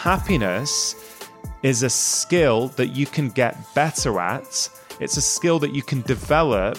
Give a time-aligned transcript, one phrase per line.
[0.00, 0.94] happiness
[1.62, 4.68] is a skill that you can get better at.
[4.98, 6.78] It's a skill that you can develop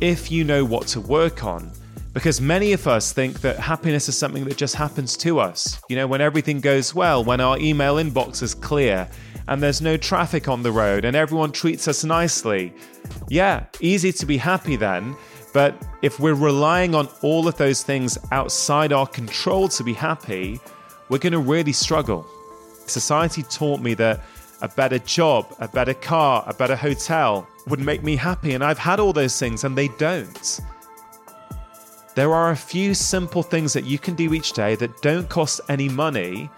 [0.00, 1.72] if you know what to work on.
[2.14, 5.80] Because many of us think that happiness is something that just happens to us.
[5.88, 9.08] You know, when everything goes well, when our email inbox is clear
[9.48, 12.72] and there's no traffic on the road and everyone treats us nicely.
[13.28, 15.16] Yeah, easy to be happy then.
[15.52, 20.60] But if we're relying on all of those things outside our control to be happy,
[21.12, 22.24] we're going to really struggle.
[22.86, 24.20] Society taught me that
[24.62, 28.78] a better job, a better car, a better hotel would make me happy, and I've
[28.78, 30.60] had all those things and they don't.
[32.14, 35.60] There are a few simple things that you can do each day that don't cost
[35.68, 36.48] any money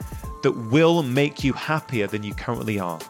[0.45, 3.01] that will make you happier than you currently are.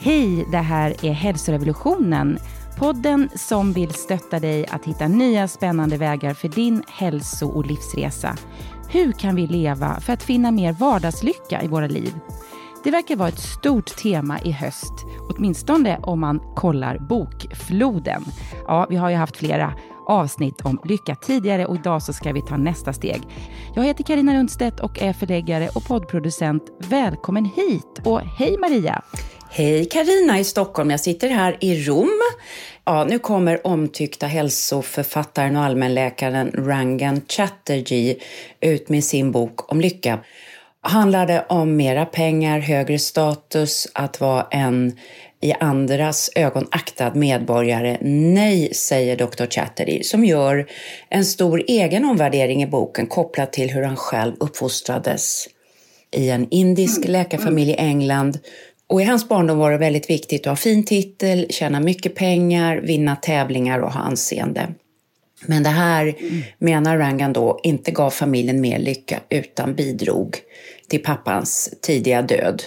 [0.00, 2.38] Hej, det här är Hälsorevolutionen.
[2.78, 8.36] Podden som vill stötta dig att hitta nya spännande vägar för din hälso och livsresa.
[8.88, 12.14] Hur kan vi leva för att finna mer vardagslycka i våra liv?
[12.84, 14.92] Det verkar vara ett stort tema i höst,
[15.30, 18.24] åtminstone om man kollar bokfloden.
[18.66, 19.74] Ja, vi har ju haft flera
[20.06, 23.22] avsnitt om lycka tidigare och idag så ska vi ta nästa steg.
[23.74, 26.62] Jag heter Karina Rundstedt och är förläggare och poddproducent.
[26.88, 29.02] Välkommen hit och hej Maria!
[29.50, 32.20] Hej Karina i Stockholm, jag sitter här i Rom.
[32.84, 38.16] Ja, nu kommer omtyckta hälsoförfattaren och allmänläkaren Rangan Chatterjee
[38.60, 40.18] ut med sin bok om lycka.
[40.80, 44.98] Handlar det om mera pengar, högre status, att vara en
[45.40, 47.98] i andras ögon aktad medborgare?
[48.00, 49.46] Nej, säger Dr.
[49.46, 50.66] Chatterjee som gör
[51.08, 55.48] en stor egen omvärdering i boken kopplat till hur han själv uppfostrades
[56.10, 58.38] i en indisk läkarfamilj i England
[58.88, 62.76] och i hans barndom var det väldigt viktigt att ha fin titel, tjäna mycket pengar,
[62.76, 64.74] vinna tävlingar och ha anseende.
[65.46, 66.42] Men det här, mm.
[66.58, 70.36] menar Rangan då, inte gav familjen mer lycka utan bidrog
[70.88, 72.62] till pappans tidiga död.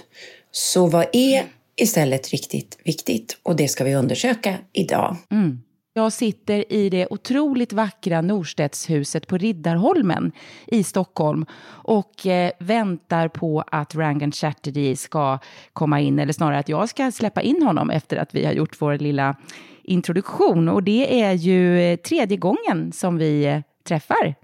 [0.51, 1.43] Så vad är
[1.75, 3.37] istället riktigt viktigt?
[3.43, 5.17] Och det ska vi undersöka idag.
[5.31, 5.61] Mm.
[5.93, 10.31] Jag sitter i det otroligt vackra Norstedtshuset på Riddarholmen
[10.67, 15.39] i Stockholm och eh, väntar på att Rangan Chatterjee ska
[15.73, 18.81] komma in, eller snarare att jag ska släppa in honom efter att vi har gjort
[18.81, 19.35] vår lilla
[19.83, 20.69] introduktion.
[20.69, 24.35] Och det är ju eh, tredje gången som vi eh, träffar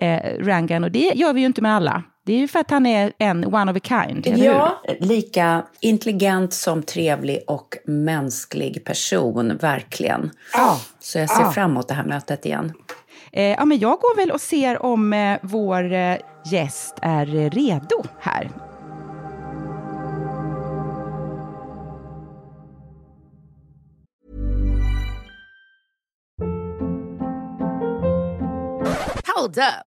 [0.00, 2.02] eh, Rangan och det gör vi ju inte med alla.
[2.26, 5.06] Det är ju för att han är en one of a kind, eller Ja, hur?
[5.06, 10.30] lika intelligent som trevlig och mänsklig person, verkligen.
[10.52, 10.80] Ja.
[11.00, 11.52] Så jag ser ja.
[11.52, 12.72] fram emot det här mötet igen.
[13.32, 16.16] Eh, ja, men jag går väl och ser om eh, vår eh,
[16.50, 18.50] gäst är redo här.
[29.36, 29.89] Hold up.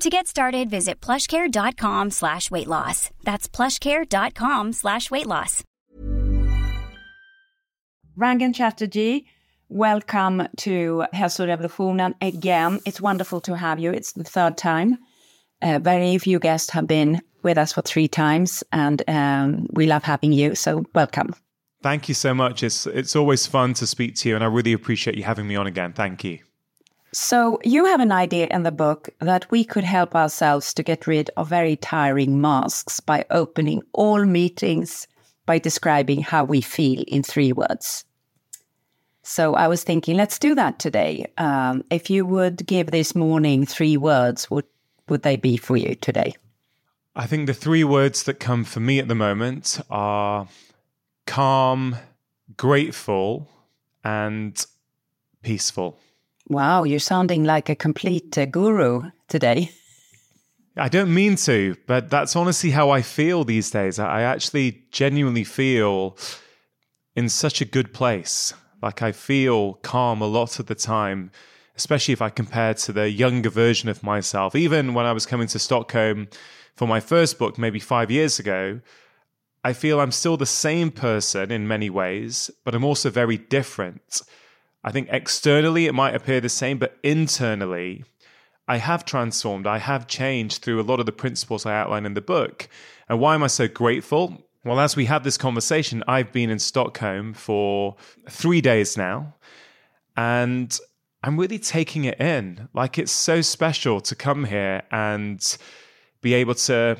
[0.00, 3.10] To get started, visit plushcare.com slash weight loss.
[3.22, 5.62] That's plushcare.com slash weight loss.
[8.18, 9.24] Rangan Chatterjee,
[9.70, 12.80] welcome to Hälsorevolutionen again.
[12.84, 13.90] It's wonderful to have you.
[13.92, 14.98] It's the third time.
[15.62, 20.02] Uh, very few guests have been with us for three times, and um, we love
[20.02, 20.54] having you.
[20.54, 21.34] So welcome.
[21.82, 22.62] Thank you so much.
[22.62, 25.56] It's it's always fun to speak to you, and I really appreciate you having me
[25.56, 25.92] on again.
[25.92, 26.38] Thank you.
[27.14, 31.06] So, you have an idea in the book that we could help ourselves to get
[31.06, 35.06] rid of very tiring masks by opening all meetings
[35.46, 38.04] by describing how we feel in three words.
[39.22, 41.26] So I was thinking, let's do that today.
[41.38, 44.66] Um, if you would give this morning three words, what
[45.08, 46.34] would they be for you today?
[47.14, 50.48] I think the three words that come for me at the moment are
[51.26, 51.96] calm,
[52.56, 53.48] grateful,
[54.02, 54.64] and
[55.42, 55.98] peaceful.
[56.52, 59.70] Wow, you're sounding like a complete uh, guru today.
[60.76, 63.98] I don't mean to, but that's honestly how I feel these days.
[63.98, 66.14] I actually genuinely feel
[67.16, 68.52] in such a good place.
[68.82, 71.30] Like I feel calm a lot of the time,
[71.74, 74.54] especially if I compare to the younger version of myself.
[74.54, 76.28] Even when I was coming to Stockholm
[76.76, 78.80] for my first book, maybe five years ago,
[79.64, 84.20] I feel I'm still the same person in many ways, but I'm also very different.
[84.84, 88.04] I think externally it might appear the same, but internally,
[88.66, 89.66] I have transformed.
[89.66, 92.68] I have changed through a lot of the principles I outline in the book.
[93.08, 94.46] And why am I so grateful?
[94.64, 97.96] Well, as we have this conversation, I've been in Stockholm for
[98.30, 99.34] three days now,
[100.16, 100.78] and
[101.22, 102.68] I'm really taking it in.
[102.72, 105.58] Like, it's so special to come here and
[106.20, 106.96] be able to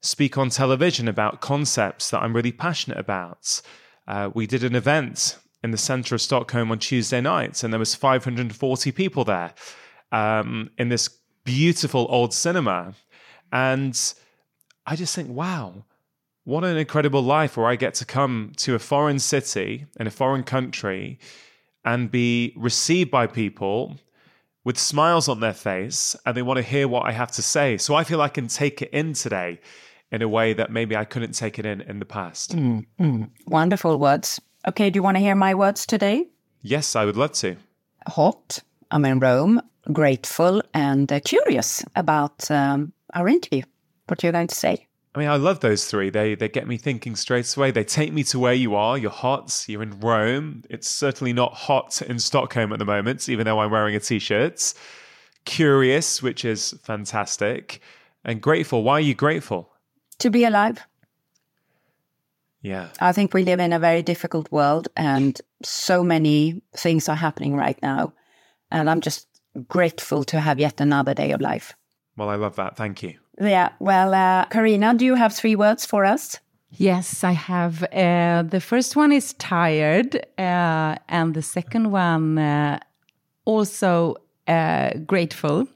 [0.00, 3.60] speak on television about concepts that I'm really passionate about.
[4.08, 7.78] Uh, we did an event in the center of Stockholm on Tuesday night, and there
[7.78, 9.54] was 540 people there
[10.10, 11.08] um, in this
[11.44, 12.94] beautiful old cinema.
[13.52, 13.98] And
[14.86, 15.84] I just think, wow,
[16.44, 20.10] what an incredible life where I get to come to a foreign city in a
[20.10, 21.18] foreign country
[21.84, 23.98] and be received by people
[24.64, 27.76] with smiles on their face and they want to hear what I have to say.
[27.76, 29.60] So I feel I can take it in today
[30.10, 32.54] in a way that maybe I couldn't take it in in the past.
[32.54, 33.30] Mm, mm.
[33.46, 34.40] Wonderful words.
[34.66, 36.28] Okay, do you want to hear my words today?
[36.60, 37.56] Yes, I would love to.
[38.06, 38.60] Hot.
[38.92, 39.60] I'm in Rome,
[39.92, 43.62] grateful and uh, curious about um, our interview.
[44.06, 44.86] What you're going to say?
[45.14, 46.10] I mean, I love those three.
[46.10, 47.70] They they get me thinking straight away.
[47.70, 48.96] They take me to where you are.
[48.96, 49.64] You're hot.
[49.68, 50.62] You're in Rome.
[50.70, 54.74] It's certainly not hot in Stockholm at the moment, even though I'm wearing a t-shirt.
[55.44, 57.80] Curious, which is fantastic,
[58.24, 58.84] and grateful.
[58.84, 59.72] Why are you grateful?
[60.20, 60.86] To be alive.
[62.62, 62.88] Yeah.
[63.00, 67.56] I think we live in a very difficult world and so many things are happening
[67.56, 68.12] right now.
[68.70, 69.26] And I'm just
[69.68, 71.74] grateful to have yet another day of life.
[72.16, 72.76] Well, I love that.
[72.76, 73.18] Thank you.
[73.40, 73.70] Yeah.
[73.80, 76.38] Well, uh, Carina, do you have three words for us?
[76.70, 77.82] Yes, I have.
[77.92, 82.78] Uh, the first one is tired, uh, and the second one uh,
[83.44, 84.16] also
[84.48, 85.68] uh, grateful,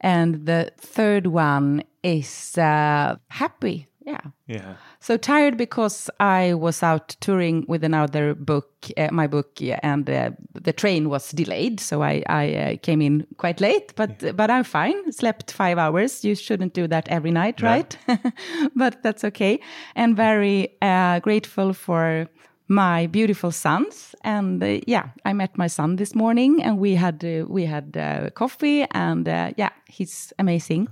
[0.00, 3.88] and the third one is uh, happy.
[4.10, 4.30] Yeah.
[4.46, 4.74] Yeah.
[4.98, 10.30] So tired because I was out touring with another book, uh, my book, and uh,
[10.54, 13.92] the train was delayed, so I, I uh, came in quite late.
[13.94, 14.32] But yeah.
[14.32, 15.12] but I'm fine.
[15.12, 16.24] Slept five hours.
[16.24, 17.68] You shouldn't do that every night, yeah.
[17.68, 17.98] right?
[18.74, 19.60] but that's okay.
[19.94, 22.26] And very uh, grateful for
[22.66, 24.14] my beautiful sons.
[24.24, 28.32] And uh, yeah, I met my son this morning, and we had uh, we had
[28.34, 30.88] coffee, and yeah, he's amazing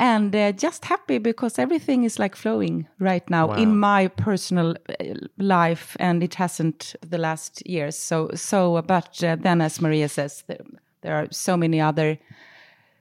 [0.00, 3.54] and uh, just happy because everything is like flowing right now wow.
[3.56, 5.04] in my personal uh,
[5.36, 7.98] life and it hasn't the last years.
[7.98, 10.64] So so but uh, then as maria says there,
[11.02, 12.18] there, are so many other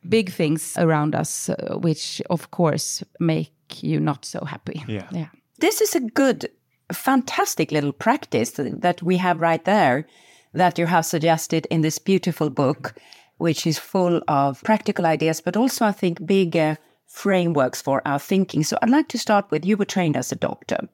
[0.09, 4.83] big things around us uh, which of course make you not so happy.
[4.87, 5.07] Yeah.
[5.11, 5.29] Yeah.
[5.59, 6.49] This is a good
[6.91, 10.05] fantastic little practice that we have right there
[10.53, 12.95] that you have suggested in this beautiful book
[13.37, 16.75] which is full of practical ideas, but also, I think, big uh,
[17.09, 18.63] frameworks for our thinking.
[18.63, 20.87] So I'd like to start with you were trained as a doctor,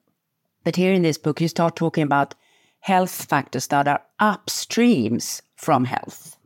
[0.64, 2.34] but here in this book, you start talking about
[2.80, 6.36] health factors that are upstreams from health,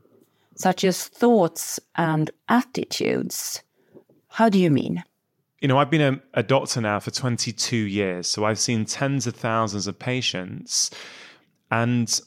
[0.56, 3.62] such as thoughts and attitudes.
[4.28, 5.02] How do you mean?
[5.60, 9.26] You know, I've been a, a doctor now for 22 years, so I've seen tens
[9.26, 10.90] of thousands of patients.
[11.70, 12.20] And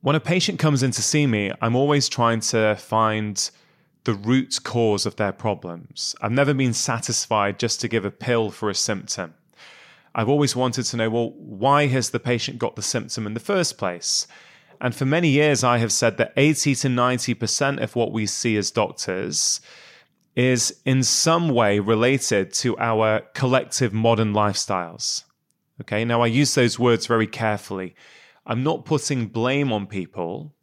[0.00, 3.50] when a patient comes in to see me, I'm always trying to find
[4.04, 6.14] the root cause of their problems.
[6.20, 9.34] I've never been satisfied just to give a pill for a symptom.
[10.14, 13.40] I've always wanted to know well, why has the patient got the symptom in the
[13.40, 14.26] first place?
[14.80, 18.56] And for many years, I have said that 80 to 90% of what we see
[18.56, 19.60] as doctors
[20.34, 25.24] is in some way related to our collective modern lifestyles.
[25.82, 27.94] Okay, now I use those words very carefully.
[28.46, 30.54] I'm not putting blame on people.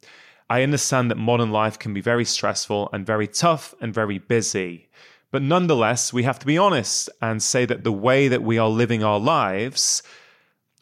[0.50, 4.88] I understand that modern life can be very stressful and very tough and very busy.
[5.30, 8.68] But nonetheless, we have to be honest and say that the way that we are
[8.68, 10.02] living our lives,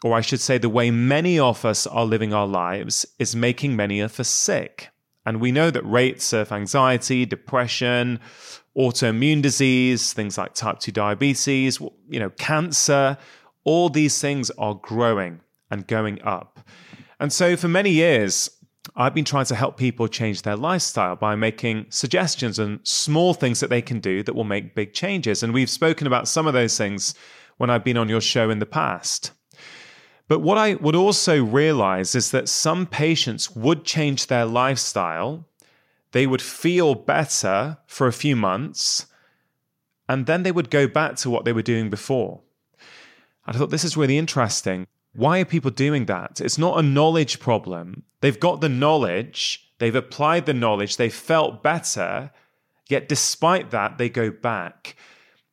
[0.05, 3.75] or I should say, the way many of us are living our lives, is making
[3.75, 4.91] many of us sick.
[5.25, 8.21] And we know that rates of anxiety, depression,
[8.77, 13.19] autoimmune disease, things like type 2 diabetes, you know, cancer,
[13.65, 15.41] all these things are growing
[15.73, 16.61] and going up.
[17.19, 18.51] And so for many years,
[18.99, 23.61] I've been trying to help people change their lifestyle by making suggestions and small things
[23.61, 25.43] that they can do that will make big changes.
[25.43, 27.15] And we've spoken about some of those things
[27.59, 29.33] when I've been on your show in the past.
[30.29, 35.47] But what I would also realize is that some patients would change their lifestyle,
[36.13, 39.07] they would feel better for a few months,
[40.09, 42.41] and then they would go back to what they were doing before.
[43.45, 44.87] I thought this is really interesting.
[45.17, 46.41] Why are people doing that?
[46.41, 48.03] It's not a knowledge problem.
[48.21, 52.31] They've got the knowledge, they've applied the knowledge, they felt better,
[52.89, 54.97] yet despite that, they go back.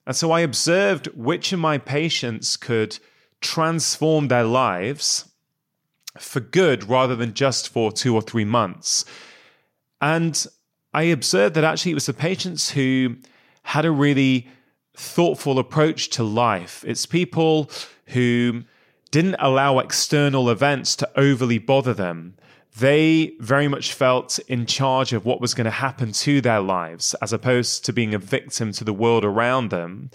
[0.06, 3.00] And so I observed which of my patients could
[3.40, 5.30] transform their lives
[6.18, 9.06] for good rather than just for two or three months.
[10.02, 10.46] And
[10.94, 13.16] I observed that actually it was the patients who
[13.64, 14.48] had a really
[14.96, 16.84] thoughtful approach to life.
[16.86, 17.72] It's people
[18.08, 18.64] who
[19.14, 22.36] didn't allow external events to overly bother them.
[22.76, 27.14] They very much felt in charge of what was going to happen to their lives
[27.22, 30.10] as opposed to being a victim to the world around them.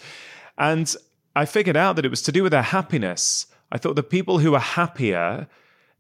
[0.59, 0.93] And
[1.37, 3.47] I figured out that it was to do with their happiness.
[3.71, 5.47] I thought the people who are happier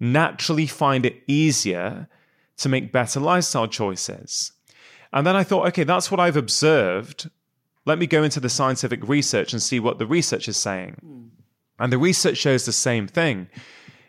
[0.01, 2.09] naturally find it easier
[2.57, 4.51] to make better lifestyle choices.
[5.13, 7.31] And then I thought, okay, that's what I've observed.
[7.85, 10.97] Let me go into the scientific research and see what the research is saying.
[11.01, 11.38] Hmm.
[11.79, 13.49] And the research shows the same thing.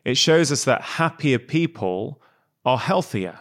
[0.05, 2.21] It shows us that happier people
[2.65, 3.39] are healthier,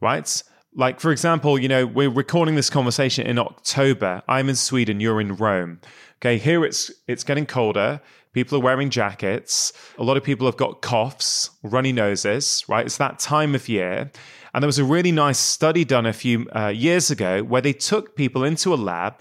[0.00, 0.42] right?
[0.74, 4.22] Like, for example, you know, we're recording this conversation in October.
[4.28, 5.80] I'm in Sweden, you're in Rome.
[6.18, 8.00] Okay, here it's it's getting colder.
[8.32, 9.72] People are wearing jackets.
[9.96, 12.84] A lot of people have got coughs, runny noses, right?
[12.84, 14.10] It's that time of year.
[14.52, 17.72] And there was a really nice study done a few uh, years ago where they
[17.72, 19.14] took people into a lab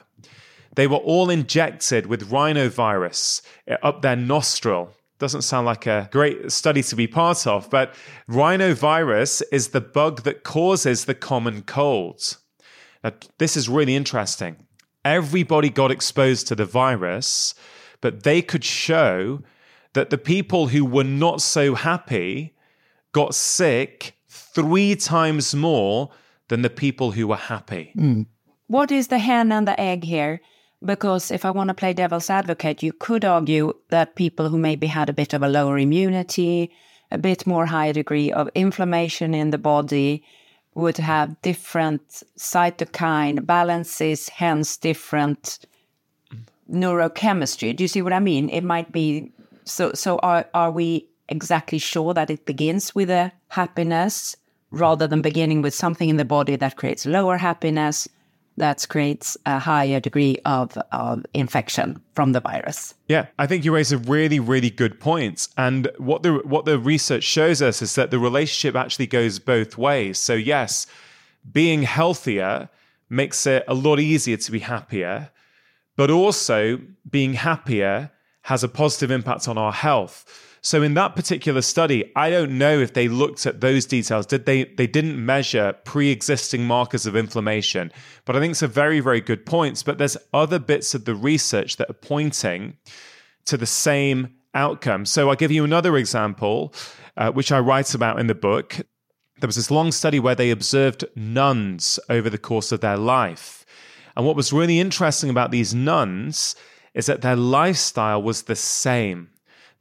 [0.75, 3.41] they were all injected with rhinovirus
[3.81, 4.91] up their nostril.
[5.17, 7.95] Doesn't sound like a great study to be part of, but
[8.29, 12.37] rhinovirus is the bug that causes the common cold.
[13.03, 14.57] Now, this is really interesting.
[15.05, 17.55] Everybody got exposed to the virus,
[18.01, 19.41] but they could show
[19.93, 22.53] that the people who were not so happy
[23.13, 26.09] got sick three times more
[26.49, 27.93] than the people who were happy.
[27.95, 28.25] Mm.
[28.67, 30.41] What is the hen and the egg here?
[30.83, 34.87] Because if I want to play devil's advocate, you could argue that people who maybe
[34.87, 36.71] had a bit of a lower immunity,
[37.11, 40.23] a bit more high degree of inflammation in the body,
[40.75, 45.59] would have different cytokine balances, hence different
[46.69, 47.75] neurochemistry.
[47.75, 48.49] Do you see what I mean?
[48.49, 49.31] It might be
[49.63, 49.93] so.
[49.93, 54.35] So are are we exactly sure that it begins with a happiness
[54.71, 58.07] rather than beginning with something in the body that creates lower happiness?
[58.57, 62.93] That creates a higher degree of, of infection from the virus.
[63.07, 65.47] Yeah, I think you raise a really, really good point.
[65.57, 69.77] And what the what the research shows us is that the relationship actually goes both
[69.77, 70.17] ways.
[70.17, 70.87] So yes,
[71.51, 72.69] being healthier
[73.09, 75.29] makes it a lot easier to be happier,
[75.95, 78.11] but also being happier
[78.43, 80.54] has a positive impact on our health.
[80.65, 84.25] So in that particular study, I don't know if they looked at those details.
[84.25, 87.91] Did they they didn't measure pre-existing markers of inflammation.
[88.25, 91.13] But I think it's a very very good point, but there's other bits of the
[91.13, 92.77] research that are pointing
[93.45, 95.05] to the same outcome.
[95.05, 96.73] So I'll give you another example
[97.15, 98.77] uh, which I write about in the book.
[99.41, 103.67] There was this long study where they observed nuns over the course of their life.
[104.17, 106.55] And what was really interesting about these nuns
[106.95, 109.29] is that their lifestyle was the same.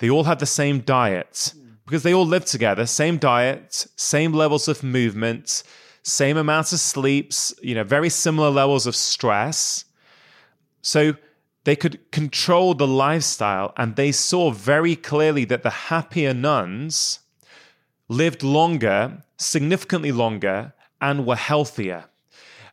[0.05, 1.55] They all had the same diet
[1.87, 5.63] because they all lived together, same diet, same levels of movement,
[6.03, 9.87] same amounts of sleeps, you know, very similar levels of stress.
[10.83, 11.15] So
[11.65, 17.21] they could control the lifestyle and they saw very clearly that the happier nuns
[18.07, 22.05] lived longer, significantly longer, and were healthier.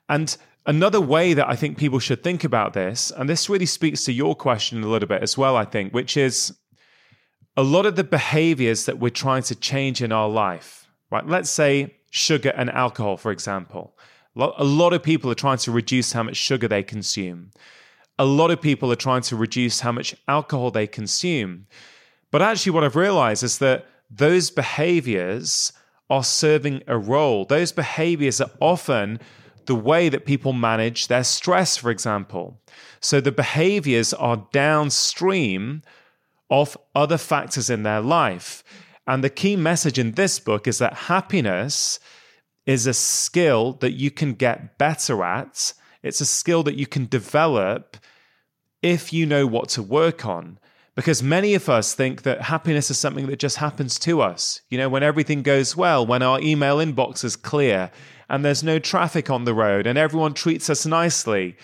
[0.10, 0.36] And
[0.66, 4.12] another way that I think people should think about this, and this really speaks to
[4.12, 6.58] your question a little bit as well, I think, which is
[7.58, 11.26] a lot of the behaviors that we're trying to change in our life, right?
[11.28, 13.98] Let's say sugar and alcohol, for example.
[14.36, 17.52] A lot of people are trying to reduce how much sugar they consume.
[18.18, 21.68] A lot of people are trying to reduce how much alcohol they consume.
[22.32, 25.74] But actually, what I've realized is that those behaviors
[26.10, 27.46] are serving a role.
[27.46, 29.20] Those behaviors are often
[29.66, 32.60] the way that people manage their stress, for example.
[33.02, 35.82] So the behaviors are downstream
[36.52, 38.64] of other factors in their life.
[39.08, 42.00] And the key message in this book is that happiness
[42.66, 45.74] is a skill that you can get better at.
[46.04, 47.98] It's a skill that you can develop
[48.84, 50.60] if you know what to work on.
[50.94, 54.62] Because many of us think that happiness is something that just happens to us.
[54.70, 57.92] You know, when everything goes well, when our email inbox is clear
[58.30, 61.56] and there's no traffic on the road and everyone treats us nicely.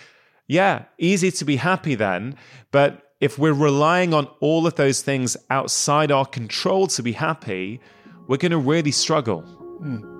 [0.46, 2.36] Yeah, easy to be happy then.
[2.70, 7.80] But if we're relying on all of those things outside our control to be happy,
[8.28, 9.42] we're going to really struggle.
[9.82, 10.18] Mm.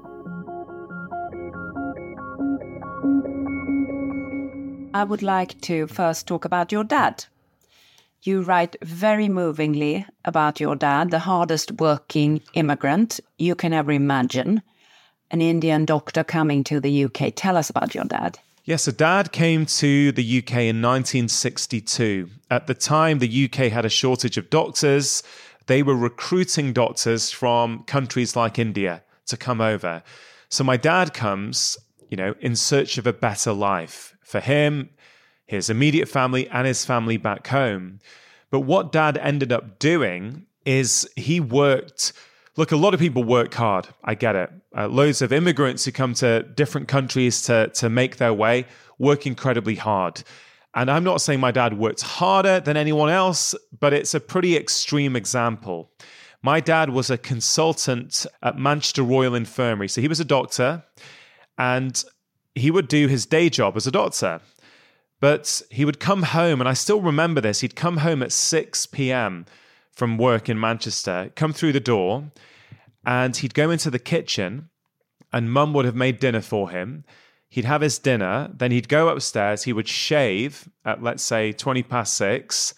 [4.95, 7.27] I would like to first talk about your dad.
[8.23, 14.61] You write very movingly about your dad, the hardest working immigrant you can ever imagine,
[15.31, 17.33] an Indian doctor coming to the UK.
[17.37, 18.41] Tell us about your dad.
[18.69, 22.29] Yes, so dad came to the UK in 1962.
[22.51, 25.23] At the time, the UK had a shortage of doctors.
[25.69, 30.03] They were recruiting doctors from countries like India to come over.
[30.51, 31.79] So my dad comes,
[32.11, 34.91] you know, in search of a better life for him,
[35.47, 38.01] his immediate family, and his family back home.
[38.51, 42.13] But what dad ended up doing is he worked.
[42.59, 43.87] Look, a lot of people work hard.
[44.03, 44.51] I get it.
[44.77, 48.67] Uh, loads of immigrants who come to different countries to, to make their way
[48.99, 50.25] work incredibly hard.
[50.75, 54.57] And I'm not saying my dad worked harder than anyone else, but it's a pretty
[54.57, 55.93] extreme example.
[56.43, 59.87] My dad was a consultant at Manchester Royal Infirmary.
[59.87, 60.83] So he was a doctor
[61.59, 62.03] and
[62.57, 64.41] he would do his day job as a doctor.
[65.21, 67.61] But he would come home, and I still remember this.
[67.61, 69.47] He'd come home at 6 p.m.
[69.99, 72.31] from work in Manchester, come through the door,
[73.05, 74.71] and he'd go into the kitchen,
[75.33, 77.05] and mum would have made dinner for him.
[77.49, 81.83] He'd have his dinner, then he'd go upstairs, he would shave at, let's say, 20
[81.83, 82.75] past six,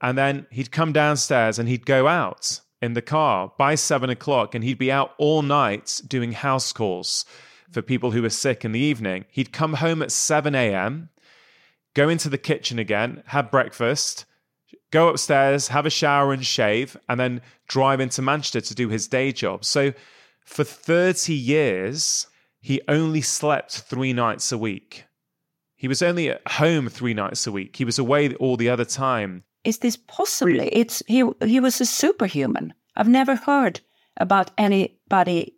[0.00, 4.54] and then he'd come downstairs and he'd go out in the car by seven o'clock,
[4.54, 7.26] and he'd be out all night doing house calls
[7.70, 9.26] for people who were sick in the evening.
[9.28, 11.10] He'd come home at 7 a.m.,
[11.92, 14.24] go into the kitchen again, have breakfast,
[14.90, 19.08] go upstairs, have a shower and shave, and then drive into Manchester to do his
[19.08, 19.64] day job.
[19.64, 19.92] So
[20.44, 22.26] for 30 years,
[22.60, 25.04] he only slept three nights a week.
[25.76, 27.76] He was only at home three nights a week.
[27.76, 29.44] He was away all the other time.
[29.64, 30.58] Is this possible?
[30.60, 32.74] It's he he was a superhuman.
[32.96, 33.80] I've never heard
[34.16, 35.54] about anybody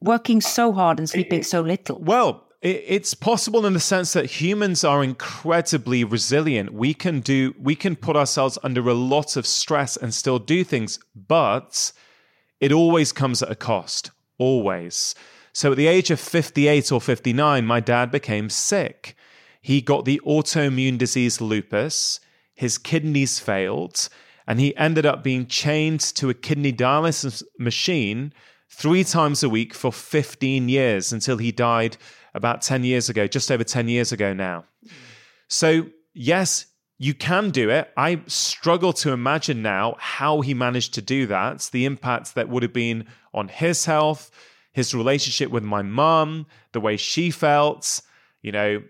[0.00, 1.44] working so hard and sleeping eh, eh.
[1.44, 1.98] so little.
[2.00, 6.72] Well, it's possible in the sense that humans are incredibly resilient.
[6.72, 10.64] We can do we can put ourselves under a lot of stress and still do
[10.64, 11.92] things, but
[12.60, 14.10] it always comes at a cost.
[14.38, 15.14] Always.
[15.52, 19.16] So at the age of 58 or 59, my dad became sick.
[19.60, 22.20] He got the autoimmune disease lupus,
[22.54, 24.08] his kidneys failed,
[24.46, 28.32] and he ended up being chained to a kidney dialysis machine
[28.70, 31.96] three times a week for 15 years until he died
[32.34, 34.64] about 10 years ago, just over 10 years ago now.
[35.48, 36.66] So, yes,
[36.98, 37.90] you can do it.
[37.96, 42.62] I struggle to imagine now how he managed to do that, the impact that would
[42.62, 44.30] have been on his health,
[44.72, 48.00] his relationship with my mum, the way she felt,
[48.42, 48.82] you know,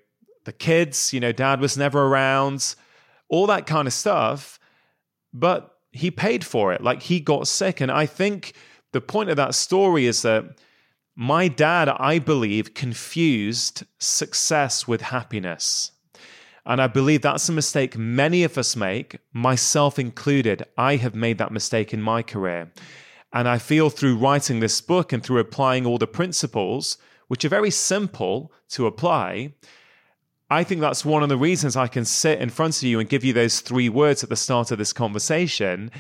[0.45, 2.75] the kids, you know, dad was never around,
[3.29, 4.59] all that kind of stuff.
[5.35, 6.83] But he paid for it.
[6.83, 7.81] Like he got sick.
[7.81, 8.55] And I think
[8.93, 10.45] the point of that story is that
[11.21, 15.91] my dad, I believe, confused success with happiness.
[16.65, 20.63] And I believe that's a mistake many of us make, myself included.
[20.77, 22.71] I have made that mistake in my career.
[23.33, 27.49] And I feel through writing this book and through applying all the principles, which are
[27.49, 29.55] very simple to apply,
[30.49, 33.09] I think that's one of the reasons I can sit in front of you and
[33.09, 35.91] give you those three words at the start of this conversation,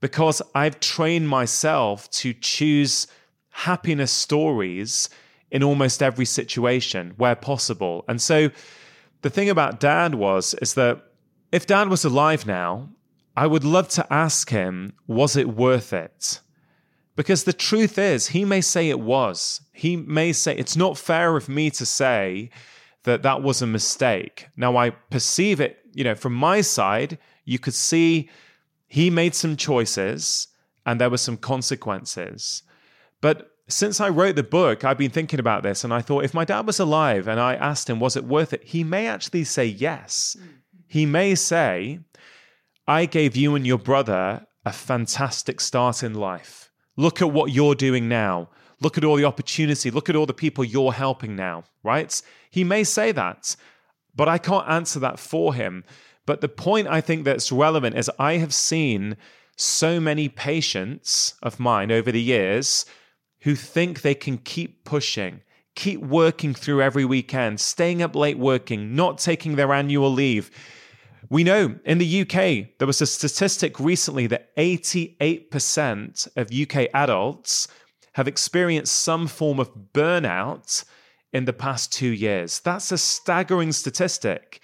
[0.00, 3.08] because I've trained myself to choose
[3.50, 5.08] happiness stories
[5.50, 8.04] in almost every situation where possible.
[8.08, 8.50] And so
[9.22, 11.02] the thing about dad was is that
[11.52, 12.90] if dad was alive now,
[13.36, 16.40] I would love to ask him, was it worth it?
[17.16, 19.60] Because the truth is, he may say it was.
[19.72, 22.50] He may say it's not fair of me to say
[23.04, 24.48] that that was a mistake.
[24.56, 28.30] Now I perceive it, you know, from my side, you could see
[28.86, 30.48] he made some choices
[30.86, 32.62] and there were some consequences.
[33.20, 36.34] But since I wrote the book, I've been thinking about this and I thought if
[36.34, 38.64] my dad was alive and I asked him, was it worth it?
[38.64, 40.36] He may actually say yes.
[40.38, 40.50] Mm-hmm.
[40.86, 42.00] He may say,
[42.86, 46.70] I gave you and your brother a fantastic start in life.
[46.96, 48.48] Look at what you're doing now.
[48.80, 49.90] Look at all the opportunity.
[49.90, 52.20] Look at all the people you're helping now, right?
[52.50, 53.54] He may say that,
[54.14, 55.84] but I can't answer that for him.
[56.26, 59.16] But the point I think that's relevant is I have seen
[59.56, 62.86] so many patients of mine over the years
[63.42, 65.40] who think they can keep pushing,
[65.74, 70.50] keep working through every weekend, staying up late working, not taking their annual leave,
[71.28, 77.68] We know in the UK, there was a statistic recently that 88% of UK adults
[78.14, 80.84] have experienced some form of burnout
[81.32, 82.60] in the past two years.
[82.60, 84.60] That's a staggering statistic.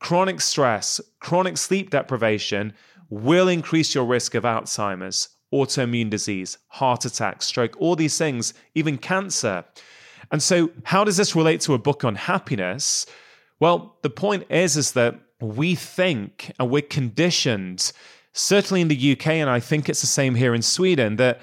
[0.00, 2.72] Chronic stress, chronic sleep deprivation
[3.10, 8.98] will increase your risk of Alzheimer's, autoimmune disease, heart attack, stroke, all these things, even
[8.98, 9.64] cancer.
[10.30, 13.06] And so, how does this relate to a book on happiness?
[13.60, 17.92] Well, the point is, is that we think and we're conditioned,
[18.32, 21.40] certainly in the UK, and I think it's the same here in Sweden, that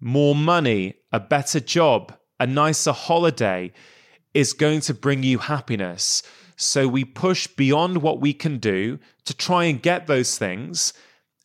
[0.00, 3.72] more money, a better job, a nicer holiday
[4.34, 6.22] is going to bring you happiness.
[6.56, 10.92] So we push beyond what we can do to try and get those things.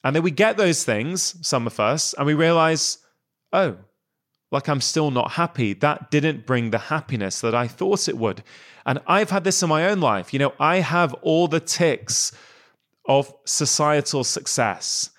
[0.04, 3.00] And then we get those things, some of us, and we realize,
[3.52, 3.78] oh,
[4.52, 5.74] like I'm still not happy.
[5.74, 8.44] That didn't bring the happiness that I thought it would.
[8.86, 10.34] And I've had this in my own life.
[10.34, 12.32] You know, I have all the ticks
[13.06, 15.12] of societal success.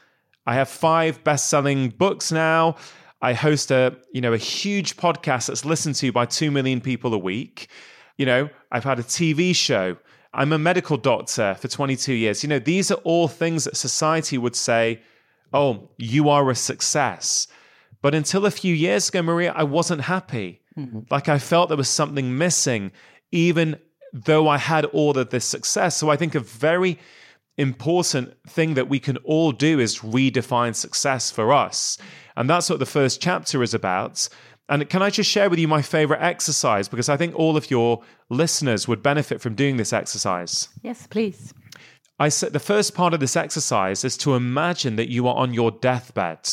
[0.47, 2.77] I have five best-selling books now.
[3.23, 7.12] I host a, you know, a huge podcast that's listened to by 2 million people
[7.12, 7.69] a week.
[8.16, 9.97] You know, I've had a TV show.
[10.33, 12.43] I'm a medical doctor for 22 years.
[12.43, 15.01] You know, these are all things that society would say,
[15.53, 17.49] "Oh, you are a success."
[18.03, 20.62] But until a few years ago, Maria, I wasn't happy.
[20.79, 21.01] Mm-hmm.
[21.11, 22.93] Like I felt there was something missing,
[23.33, 23.79] even
[24.12, 25.97] though I had all of this success.
[25.97, 26.99] So I think a very
[27.59, 31.99] important thing that we can all do is redefine success for us.
[32.37, 34.29] And that's what the first chapter is about.
[34.71, 36.89] And can I just share with you my favorite exercise?
[36.89, 40.69] Because I think all of your listeners would benefit from doing this exercise.
[40.81, 41.53] Yes, please.
[42.21, 45.53] I said the first part of this exercise is to imagine that you are on
[45.55, 46.49] your deathbed.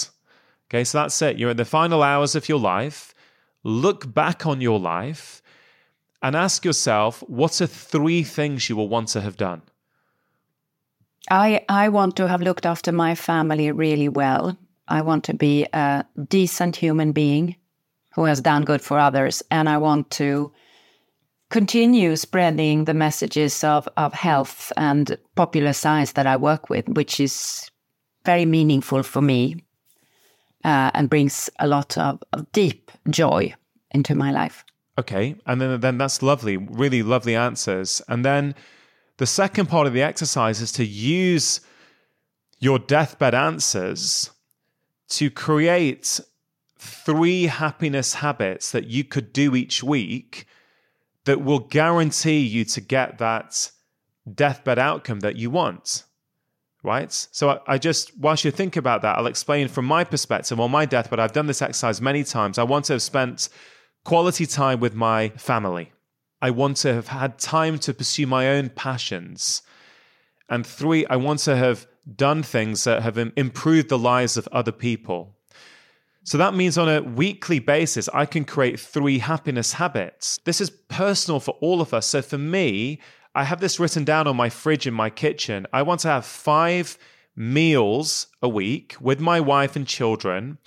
[0.68, 1.38] Okay, so that's it.
[1.38, 3.14] You're in the final hours of your life.
[3.64, 5.44] Look back on your life
[6.24, 9.62] and ask yourself what are three things you will want to have done?
[11.30, 14.58] I, I want to have looked after my family really well.
[14.88, 17.57] I want to be a decent human being
[18.18, 19.44] who has done good for others.
[19.52, 20.52] And I want to
[21.52, 27.20] continue spreading the messages of, of health and popular science that I work with, which
[27.20, 27.70] is
[28.26, 29.64] very meaningful for me
[30.66, 33.54] uh, and brings a lot of, of deep joy
[33.92, 34.66] into my life.
[34.98, 38.02] Okay, and then then that's lovely, really lovely answers.
[38.08, 38.56] And then
[39.18, 41.62] the second part of the exercise is to use
[42.60, 44.32] your deathbed answers
[45.10, 46.20] to create
[46.80, 50.46] three happiness habits that you could do each week
[51.26, 53.72] that will guarantee you to get that
[54.34, 56.04] deathbed outcome that you want
[56.88, 57.12] right?
[57.12, 60.72] So I, I, just, whilst you think about that, I'll explain from my perspective on
[60.72, 61.20] my deathbed.
[61.20, 62.58] I've done this exercise many times.
[62.58, 63.50] I want to have spent
[64.06, 65.92] quality time with my family.
[66.42, 69.64] I want to have had time to pursue my own passions.
[70.50, 74.72] And three, I want to have done things that have improved the lives of other
[74.72, 75.36] people.
[76.28, 80.38] So that means on a weekly basis, I can create three happiness habits.
[80.44, 82.06] This is personal for all of us.
[82.06, 83.00] So for me,
[83.34, 85.66] I have this written down on my fridge in my kitchen.
[85.72, 86.98] I want to have five
[87.38, 90.58] meals a week with my wife and children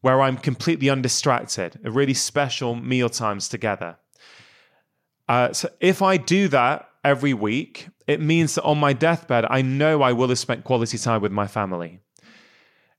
[0.00, 3.96] where I'm completely undistracted, a really special meal times together.
[5.28, 9.62] Uh, so if I do that every week, it means that on my deathbed, I
[9.62, 12.00] know I will have spent quality time with my family.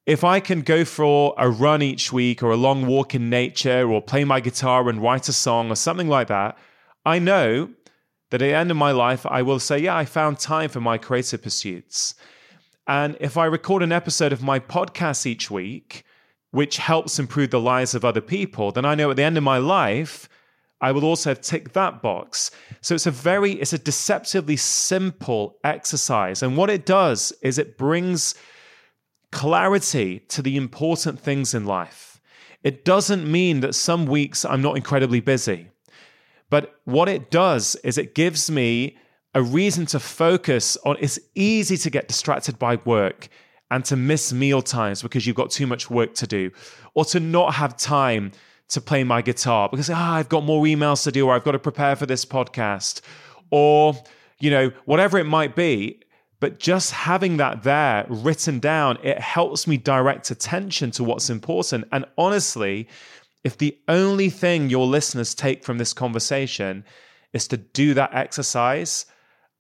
[0.06, 3.89] If I can go for a run each week or a long walk in nature
[3.89, 6.60] or play my guitar and write a song or something like that,
[7.04, 7.70] I know
[8.30, 10.80] that at the end of my life, I will say, yeah, I found time for
[10.80, 12.13] my creative pursuits.
[12.88, 16.04] And if I record an episode of my podcast each week,
[16.52, 19.44] which helps improve the lives of other people, then I know at the end of
[19.44, 20.30] my life,
[20.82, 22.52] I will also have ticked that box.
[22.82, 26.44] So it's a very, it's a deceptively simple exercise.
[26.44, 28.36] And what it does is it brings
[29.36, 32.21] clarity to the important things in life.
[32.63, 35.67] It doesn't mean that some weeks I'm not incredibly busy.
[36.50, 38.98] But what it does is it gives me
[39.34, 43.28] a reason to focus on it's easy to get distracted by work
[43.69, 46.50] and to miss meal times because you've got too much work to do
[46.93, 48.32] or to not have time
[48.69, 51.52] to play my guitar because ah, I've got more emails to do or I've got
[51.52, 53.02] to prepare for this podcast
[53.52, 53.95] or
[54.39, 56.00] you know whatever it might be
[56.39, 61.86] but just having that there written down it helps me direct attention to what's important
[61.91, 62.88] and honestly
[63.45, 66.84] if the only thing your listeners take from this conversation
[67.32, 69.06] is to do that exercise,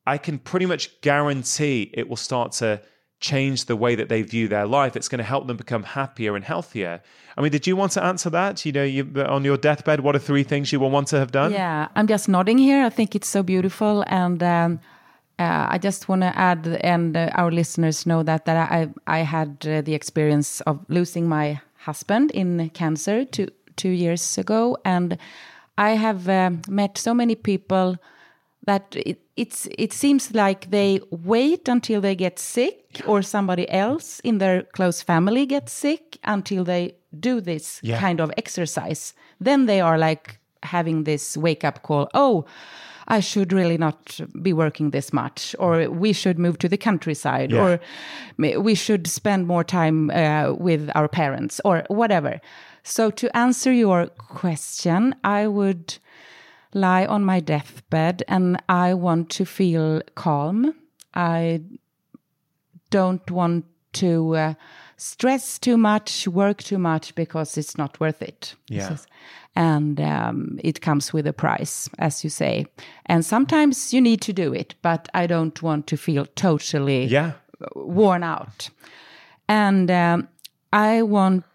[0.07, 2.81] I can pretty much guarantee it will start to
[3.19, 4.95] change the way that they view their life.
[4.95, 7.01] It's going to help them become happier and healthier.
[7.37, 8.65] I mean, did you want to answer that?
[8.65, 11.31] You know, you, on your deathbed, what are three things you will want to have
[11.31, 11.51] done?
[11.51, 12.83] Yeah, I'm just nodding here.
[12.83, 14.03] I think it's so beautiful.
[14.07, 14.79] And um,
[15.39, 19.19] uh, I just want to add, and uh, our listeners know that that I I
[19.23, 25.17] had uh, the experience of losing my husband in cancer two two years ago, and
[25.77, 27.97] I have um, met so many people
[28.65, 34.21] that it, it's it seems like they wait until they get sick or somebody else
[34.23, 37.99] in their close family gets sick until they do this Yeah.
[37.99, 39.13] kind of exercise.
[39.43, 42.07] Then they are like having this wake up call.
[42.13, 42.45] Oh.
[43.07, 47.51] I should really not be working this much, or we should move to the countryside,
[47.51, 47.63] Yeah.
[47.63, 47.79] or
[48.37, 52.39] we should spend more time uh, with our parents, or whatever.
[52.83, 55.97] So, to answer your question, I would
[56.73, 60.73] lie on my deathbed and I want to feel calm.
[61.13, 61.61] I
[62.89, 64.53] don't want to uh,
[64.97, 68.55] stress too much, work too much because it's not worth it.
[68.69, 68.97] Yeah.
[69.55, 72.65] And um, it comes with a price, as you say.
[73.05, 77.33] And sometimes you need to do it, but I don't want to feel totally Yeah.
[77.75, 78.69] worn out.
[79.47, 80.27] And um,
[80.73, 81.45] I want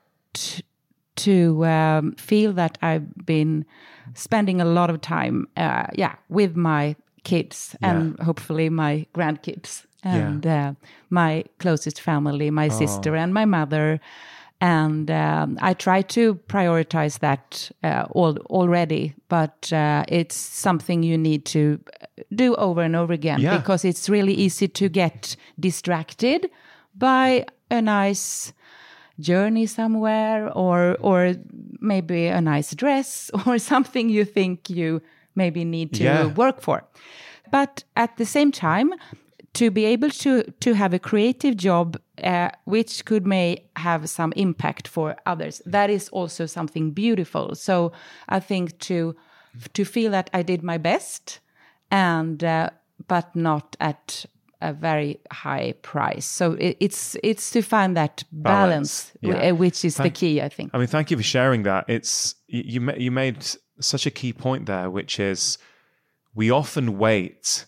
[1.17, 3.67] to um, feel that I've been
[4.15, 10.47] spending a lot of time, uh, yeah, with my kids and hopefully my grandkids and
[10.47, 10.73] uh,
[11.11, 14.01] my closest family, my sister and my mother.
[14.63, 21.17] And um, I try to prioritize that uh, all, already, but uh, it's something you
[21.17, 21.81] need to
[22.35, 23.57] do over and over again Yeah.
[23.57, 26.51] because it's really easy to get distracted
[26.95, 28.53] by a nice
[29.19, 31.35] journey somewhere or or
[31.81, 35.01] maybe a nice dress or something you think you
[35.35, 36.27] maybe need to Yeah.
[36.27, 36.83] work for
[37.51, 38.93] but at the same time
[39.55, 44.33] to be able to to have a creative job uh, which could may have some
[44.37, 47.93] impact for others that is also something beautiful so
[48.29, 49.15] i think to
[49.73, 51.41] to feel that i did my best
[51.91, 52.71] and uh,
[53.09, 54.25] but not at
[54.63, 59.51] a very high price so it, it's it's to find that balance, Balance, yeah.
[59.51, 61.87] uh, which is the key i think I mean, thank you for sharing that.
[61.89, 63.47] It's you you made
[63.81, 65.59] such a key point there, which is
[66.35, 67.67] we often wait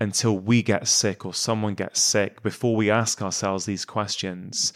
[0.00, 4.72] until we get sick or someone gets sick before we ask ourselves these questions.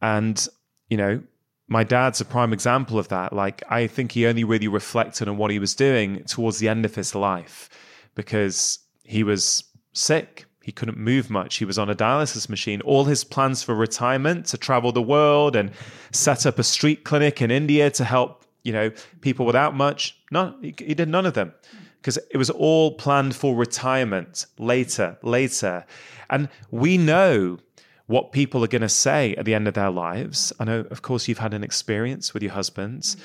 [0.00, 0.46] And
[0.88, 1.22] you know,
[1.68, 3.32] my dad's a prime example of that.
[3.32, 6.84] Like, I think he only really reflected on what he was doing towards the end
[6.84, 7.68] of his life
[8.14, 10.46] because he was sick.
[10.62, 11.56] He couldn't move much.
[11.56, 12.80] He was on a dialysis machine.
[12.82, 15.70] All his plans for retirement to travel the world and
[16.12, 18.90] set up a street clinic in India to help, you know,
[19.20, 20.16] people without much.
[20.30, 21.52] No, he, he did none of them
[22.00, 25.84] because it was all planned for retirement later, later.
[26.30, 27.58] And we know
[28.06, 30.52] what people are going to say at the end of their lives.
[30.60, 33.16] I know, of course, you've had an experience with your husbands,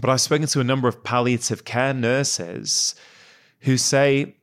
[0.00, 2.94] but I've spoken to a number of palliative care nurses
[3.60, 4.36] who say,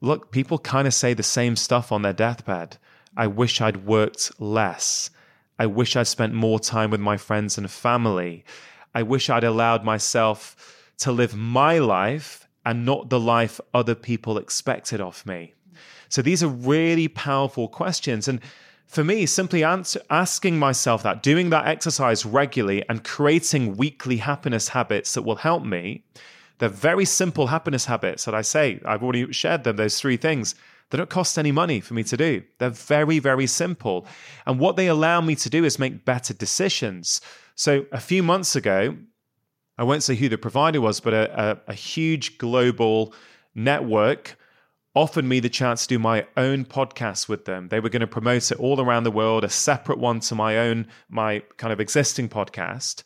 [0.00, 2.78] look, people kind of say the same stuff on their deathbed.
[3.16, 5.10] I wish I'd worked less.
[5.58, 8.44] I wish I'd spent more time with my friends and family.
[8.94, 10.56] I wish I'd allowed myself
[10.98, 15.54] to live my life and not the life other people expected of me.
[16.08, 18.28] So these are really powerful questions.
[18.28, 18.40] And
[18.86, 24.68] for me, simply answer, asking myself that, doing that exercise regularly, and creating weekly happiness
[24.68, 26.04] habits that will help me.
[26.58, 28.80] They're very simple happiness habits that I say.
[28.84, 30.54] I've already shared them, those three things.
[30.90, 32.42] They don't cost any money for me to do.
[32.58, 34.06] They're very, very simple.
[34.46, 37.22] And what they allow me to do is make better decisions.
[37.54, 38.96] So a few months ago,
[39.82, 43.12] I won't say who the provider was, but a, a, a huge global
[43.52, 44.38] network
[44.94, 47.66] offered me the chance to do my own podcast with them.
[47.66, 50.56] They were going to promote it all around the world, a separate one to my
[50.56, 53.02] own, my kind of existing podcast.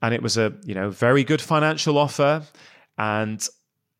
[0.00, 2.44] And it was a, you know, very good financial offer.
[2.96, 3.46] And,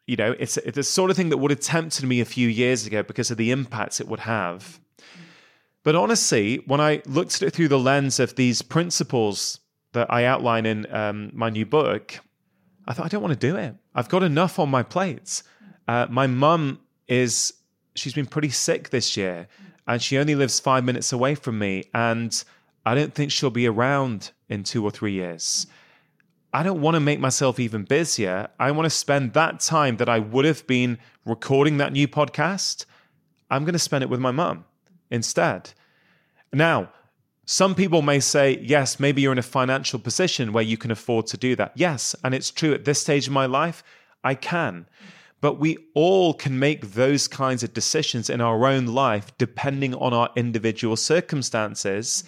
[0.07, 2.49] you know, it's, it's the sort of thing that would have tempted me a few
[2.49, 4.81] years ago because of the impact it would have.
[5.83, 9.61] But honestly, when I looked at it through the lens of these principles
[9.93, 12.19] that I outline in um, my new book,
[12.87, 13.75] I thought, I don't want to do it.
[13.95, 15.43] I've got enough on my plates.
[15.87, 17.53] Uh, my mum is,
[17.95, 19.49] she's been pretty sick this year
[19.87, 21.85] and she only lives five minutes away from me.
[21.93, 22.43] And
[22.87, 25.67] I don't think she'll be around in two or three years.
[26.53, 28.49] I don't want to make myself even busier.
[28.59, 32.87] I want to spend that time that I would have been recording that new podcast.
[33.51, 34.65] I'm going to spend it with my mum
[35.11, 35.73] instead.
[36.53, 36.91] Now,
[37.51, 41.27] some people may say, yes, maybe you're in a financial position where you can afford
[41.27, 41.73] to do that.
[41.75, 43.83] Yes, and it's true at this stage of my life,
[44.23, 44.87] I can.
[45.41, 50.15] But we all can make those kinds of decisions in our own life depending on
[50.15, 52.23] our individual circumstances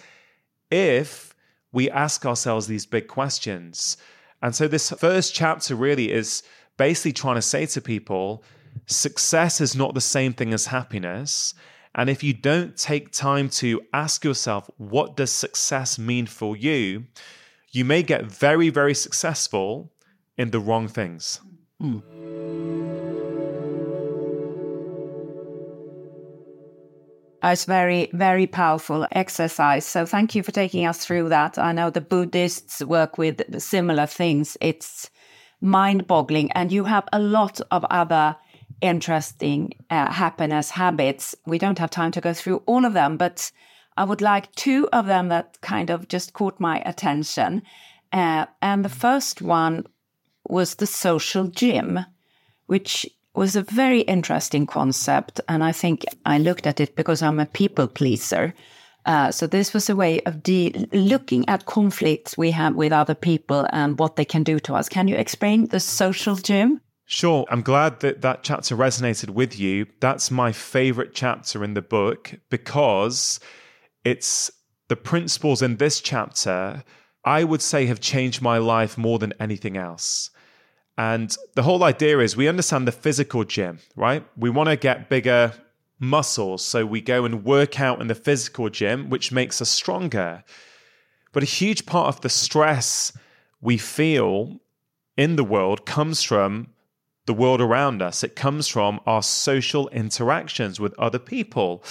[0.69, 1.33] if
[1.71, 3.95] we ask ourselves these big questions.
[4.41, 6.43] And so, this first chapter really is
[6.75, 8.43] basically trying to say to people
[8.87, 11.53] success is not the same thing as happiness.
[11.95, 17.05] And if you don't take time to ask yourself, what does success mean for you?
[17.71, 19.91] You may get very, very successful
[20.37, 21.39] in the wrong things.
[21.81, 22.01] Mm.
[27.45, 29.85] It's very, very powerful exercise.
[29.85, 31.59] So thank you for taking us through that.
[31.59, 34.55] I know the Buddhists work with similar things.
[34.61, 35.09] It's
[35.59, 36.51] mind boggling.
[36.53, 38.37] And you have a lot of other
[38.83, 41.33] interesting uh, happiness habits.
[41.45, 43.51] We don't have time to go through all of them, but
[43.97, 47.63] I would like two of them that kind of just caught my attention.
[48.11, 49.87] Uh, and the first one
[50.47, 51.99] was the social gym,
[52.67, 55.39] which was a very interesting concept.
[55.47, 58.53] And I think I looked at it because I'm a people pleaser.
[59.05, 63.15] Uh, so this was a way of de- looking at conflicts we have with other
[63.15, 64.89] people and what they can do to us.
[64.89, 66.81] Can you explain the social gym?
[67.05, 67.45] Sure.
[67.49, 69.87] I'm glad that that chapter resonated with you.
[69.99, 73.39] That's my favorite chapter in the book because
[74.03, 74.51] it's
[74.87, 76.83] the principles in this chapter,
[77.25, 80.29] I would say, have changed my life more than anything else.
[80.97, 84.25] And the whole idea is we understand the physical gym, right?
[84.37, 85.53] We want to get bigger
[85.99, 86.63] muscles.
[86.63, 90.43] So we go and work out in the physical gym, which makes us stronger.
[91.31, 93.17] But a huge part of the stress
[93.59, 94.59] we feel
[95.17, 96.67] in the world comes from
[97.25, 98.23] the world around us.
[98.23, 101.83] It comes from our social interactions with other people.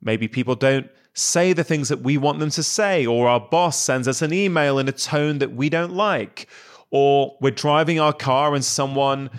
[0.00, 3.80] Maybe people don't say the things that we want them to say, or our boss
[3.80, 6.46] sends us an email in a tone that we don't like,
[6.90, 9.30] or we're driving our car and someone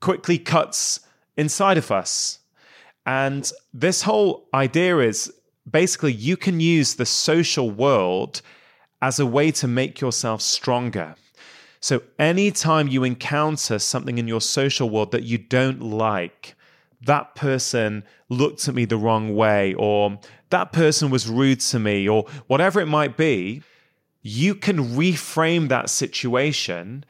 [0.00, 1.00] quickly cuts
[1.36, 2.40] inside of us.
[3.06, 5.32] And this whole idea is
[5.70, 8.40] basically you can use the social world
[9.02, 11.14] as a way to make yourself stronger.
[11.84, 16.56] So, anytime you encounter something in your social world that you don't like,
[17.02, 20.18] that person looked at me the wrong way, or
[20.48, 23.62] that person was rude to me, or whatever it might be,
[24.22, 27.04] you can reframe that situation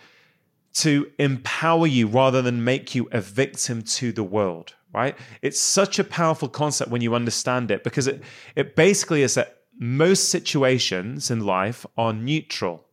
[0.72, 5.16] to empower you rather than make you a victim to the world, right?
[5.40, 8.24] It's such a powerful concept when you understand it because it,
[8.56, 12.84] it basically is that most situations in life are neutral.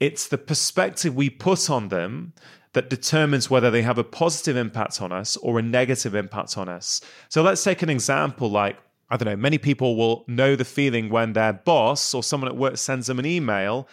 [0.00, 2.32] It's the perspective we put on them
[2.74, 6.68] that determines whether they have a positive impact on us or a negative impact on
[6.68, 7.00] us.
[7.28, 8.76] So let's take an example like
[9.08, 12.56] I don't know, many people will know the feeling when their boss or someone at
[12.56, 13.88] work sends them an email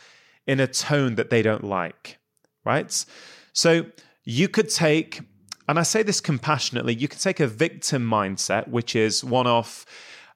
[0.48, 2.18] in a tone that they don't like,
[2.66, 3.06] right?
[3.54, 3.86] So
[4.24, 5.22] you could take,
[5.68, 9.86] and I say this compassionately, you could take a victim mindset, which is one off.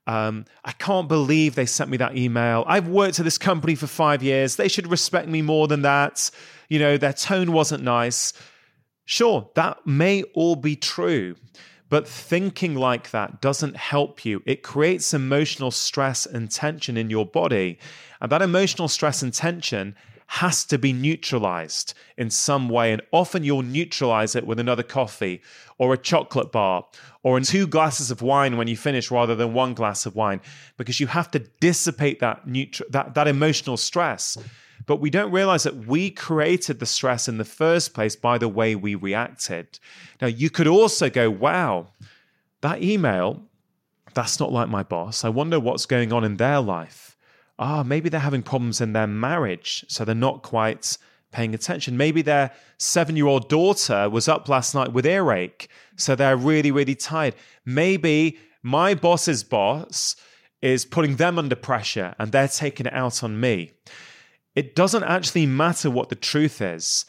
[0.08, 2.64] Um, I can't believe they sent me that email.
[2.66, 4.56] I've worked at this company for five years.
[4.56, 6.32] They should respect me more than that.
[6.70, 8.34] You know, their tone wasn't nice.
[9.06, 11.36] Sure, that may all be true.
[11.90, 14.42] But thinking like that doesn't help you.
[14.46, 17.78] It creates emotional stress and tension in your body.
[18.20, 19.96] And that emotional stress and tension
[20.28, 22.92] has to be neutralized in some way.
[22.92, 25.42] And often you'll neutralize it with another coffee
[25.78, 26.86] or a chocolate bar
[27.24, 30.42] or in two glasses of wine when you finish rather than one glass of wine
[30.76, 32.42] because you have to dissipate that,
[32.90, 34.38] that, that emotional stress.
[34.86, 38.50] But we don't realize that we created the stress in the first place by the
[38.50, 39.80] way we reacted.
[40.22, 41.88] Now, you could also go, wow,
[42.62, 43.44] that email,
[44.14, 45.24] that's not like my boss.
[45.24, 47.07] I wonder what's going on in their life.
[47.60, 50.98] Ah, maybe they're having problems in their marriage, so they're not quite
[51.32, 51.98] paying attention.
[51.98, 56.72] Maybe their seven year old daughter was up last night with earache, so they're really,
[56.72, 57.36] really tired.
[57.66, 60.16] Maybe my boss's boss
[60.62, 63.74] is putting them under pressure and they're taking it out on me
[64.58, 67.06] it doesn't actually matter what the truth is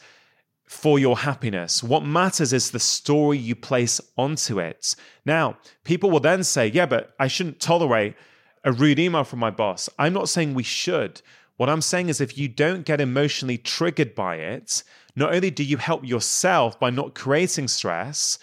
[0.67, 1.81] for your happiness.
[1.81, 4.93] What matters is the story you place onto it.
[5.25, 8.13] Now, people will then say, yeah, but I shouldn't tolerate
[8.63, 9.89] a rude email from my boss.
[9.97, 11.21] I'm not saying we should.
[11.57, 14.83] What I'm saying is, if you don't get emotionally triggered by it,
[15.15, 18.39] not only do you help yourself by not creating stress,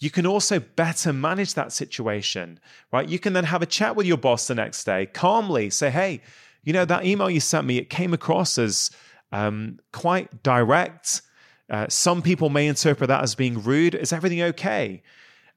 [0.00, 2.60] you can also better manage that situation,
[2.92, 3.08] right?
[3.08, 6.20] You can then have a chat with your boss the next day, calmly say, hey,
[6.62, 8.90] you know, that email you sent me, it came across as
[9.32, 11.22] um, quite direct.
[11.70, 13.94] Uh, some people may interpret that as being rude.
[13.94, 15.02] Is everything okay?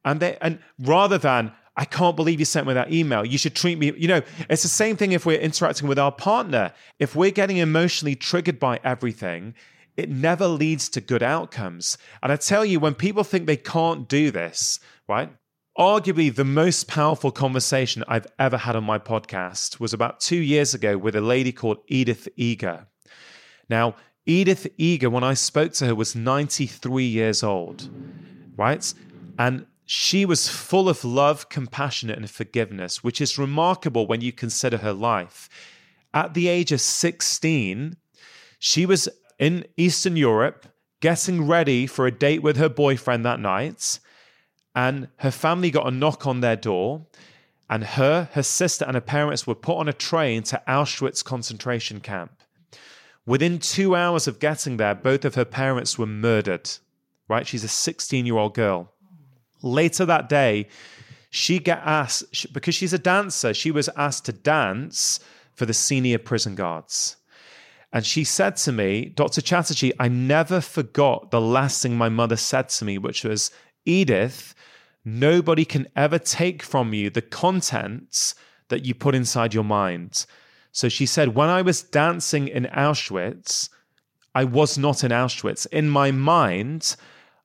[0.04, 3.26] And they, and rather than I can't believe you sent me that email.
[3.26, 3.94] You should treat me.
[3.96, 6.74] You know, it's the same thing if we're interacting with our partner.
[7.00, 9.54] If we're getting emotionally triggered by everything,
[9.96, 11.98] it never leads to good outcomes.
[12.22, 15.32] And I tell you, when people think they can't do this, right?
[15.78, 20.74] Arguably, the most powerful conversation I've ever had on my podcast was about two years
[20.74, 22.88] ago with a lady called Edith Eger.
[23.70, 23.96] Now,
[24.26, 27.90] Edith Eger, when I spoke to her, was 93 years old,
[28.58, 28.94] right?
[29.40, 34.78] And she was full of love, compassion, and forgiveness, which is remarkable when you consider
[34.78, 35.50] her life.
[36.14, 37.98] At the age of 16,
[38.58, 40.66] she was in Eastern Europe
[41.02, 44.00] getting ready for a date with her boyfriend that night.
[44.74, 47.06] And her family got a knock on their door.
[47.70, 52.00] And her, her sister, and her parents were put on a train to Auschwitz concentration
[52.00, 52.32] camp.
[53.26, 56.70] Within two hours of getting there, both of her parents were murdered.
[57.28, 57.46] Right?
[57.46, 58.94] She's a 16 year old girl.
[59.62, 60.68] Later that day,
[61.30, 65.20] she got asked, because she's a dancer, she was asked to dance
[65.54, 67.16] for the senior prison guards.
[67.94, 69.42] And she said to me, Dr.
[69.42, 73.52] Chatterjee, I never forgot the last thing my mother said to me, which was,
[73.86, 74.56] Edith,
[75.04, 78.36] nobody can ever take from you the contents
[78.70, 80.26] that you put inside your mind.
[80.72, 83.70] So she said, when I was dancing in Auschwitz,
[84.34, 85.68] I was not in Auschwitz.
[85.68, 86.96] In my mind,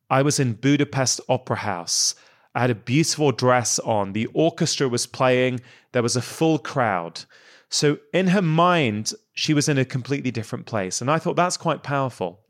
[0.09, 2.15] I was in Budapest Opera House.
[2.55, 4.13] I had a beautiful dress on.
[4.13, 5.61] The orchestra was playing.
[5.93, 7.25] There was a full crowd.
[7.69, 11.01] So in her mind, she was in a completely different place.
[11.01, 12.41] And I thought that's quite powerful.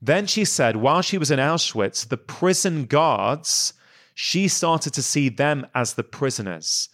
[0.00, 3.74] Then she said, while she was in Auschwitz, the prison guards,
[4.14, 6.88] she started to see them as the prisoners.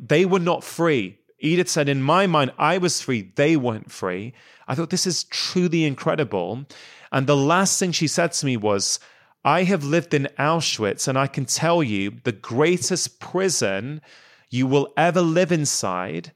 [0.00, 1.18] They were not free.
[1.38, 3.32] Edith said, In my mind, I was free.
[3.34, 4.32] They weren't free.
[4.66, 6.64] I thought this is truly incredible.
[7.12, 8.98] And the last thing she said to me was,
[9.44, 14.00] I have lived in Auschwitz, and I can tell you the greatest prison
[14.48, 16.32] you will ever live inside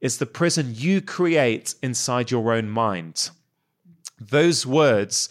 [0.00, 3.30] is the prison you create inside your own mind.
[4.18, 5.28] Those words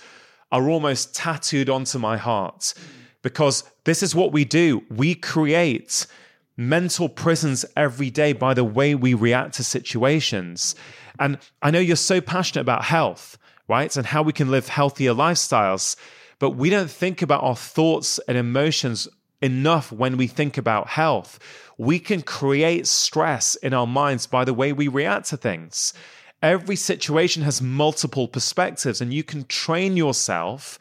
[0.52, 2.74] are almost tattooed onto my heart
[3.22, 4.84] because this is what we do.
[4.90, 6.08] We create
[6.58, 10.76] mental prisons every day by the way we react to situations.
[11.20, 13.96] And I know you're so passionate about health, right?
[13.96, 15.96] And how we can live healthier lifestyles,
[16.40, 19.08] but we don't think about our thoughts and emotions
[19.42, 21.40] enough when we think about health.
[21.78, 25.94] We can create stress in our minds by the way we react to things.
[26.42, 30.80] Every situation has multiple perspectives, and you can train yourself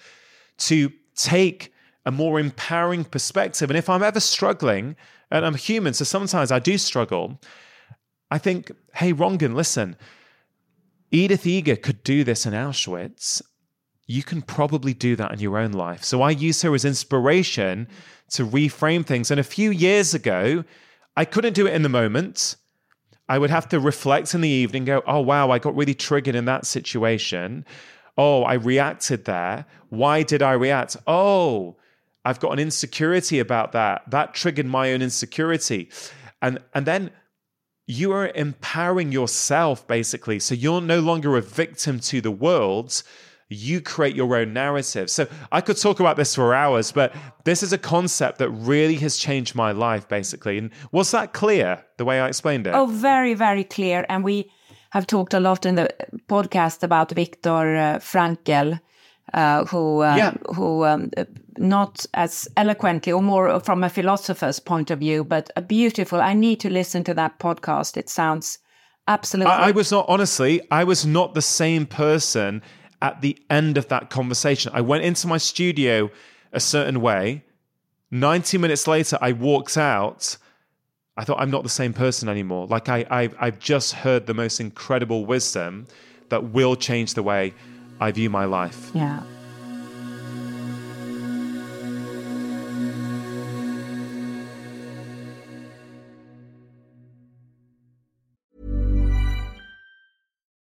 [0.58, 1.72] to take
[2.06, 3.68] a more empowering perspective.
[3.68, 4.96] And if I'm ever struggling,
[5.30, 7.40] and I'm human, so sometimes I do struggle,
[8.30, 9.96] I think, hey, Rangan, listen,
[11.10, 13.42] Edith Eger could do this in Auschwitz.
[14.08, 16.02] You can probably do that in your own life.
[16.02, 17.86] So I use her as inspiration
[18.30, 19.30] to reframe things.
[19.30, 20.64] And a few years ago,
[21.16, 22.56] I couldn't do it in the moment.
[23.28, 26.34] I would have to reflect in the evening, go, oh, wow, I got really triggered
[26.34, 27.66] in that situation.
[28.16, 29.66] Oh, I reacted there.
[29.90, 30.96] Why did I react?
[31.06, 31.76] Oh,
[32.24, 34.10] I've got an insecurity about that.
[34.10, 35.90] That triggered my own insecurity.
[36.40, 37.10] And, and then
[37.86, 40.38] you are empowering yourself, basically.
[40.38, 43.02] So you're no longer a victim to the world
[43.48, 45.10] you create your own narrative.
[45.10, 48.96] So I could talk about this for hours, but this is a concept that really
[48.96, 50.58] has changed my life, basically.
[50.58, 52.74] And was that clear the way I explained it?
[52.74, 54.04] Oh, very, very clear.
[54.08, 54.50] And we
[54.90, 55.88] have talked a lot in the
[56.28, 58.80] podcast about Viktor uh, Frankl.
[59.34, 60.32] Uh, who uh, yeah.
[60.54, 61.10] who um,
[61.58, 66.18] not as eloquently or more from a philosopher's point of view, but a beautiful.
[66.18, 67.98] I need to listen to that podcast.
[67.98, 68.58] It sounds
[69.06, 69.52] absolutely.
[69.52, 70.62] I, I was not honestly.
[70.70, 72.62] I was not the same person
[73.00, 74.72] at the end of that conversation.
[74.74, 76.10] I went into my studio
[76.52, 77.44] a certain way.
[78.10, 80.36] 90 minutes later, I walked out.
[81.16, 82.66] I thought, I'm not the same person anymore.
[82.66, 85.86] Like, I, I've, I've just heard the most incredible wisdom
[86.28, 87.54] that will change the way
[88.00, 88.90] I view my life.
[88.94, 89.22] Yeah.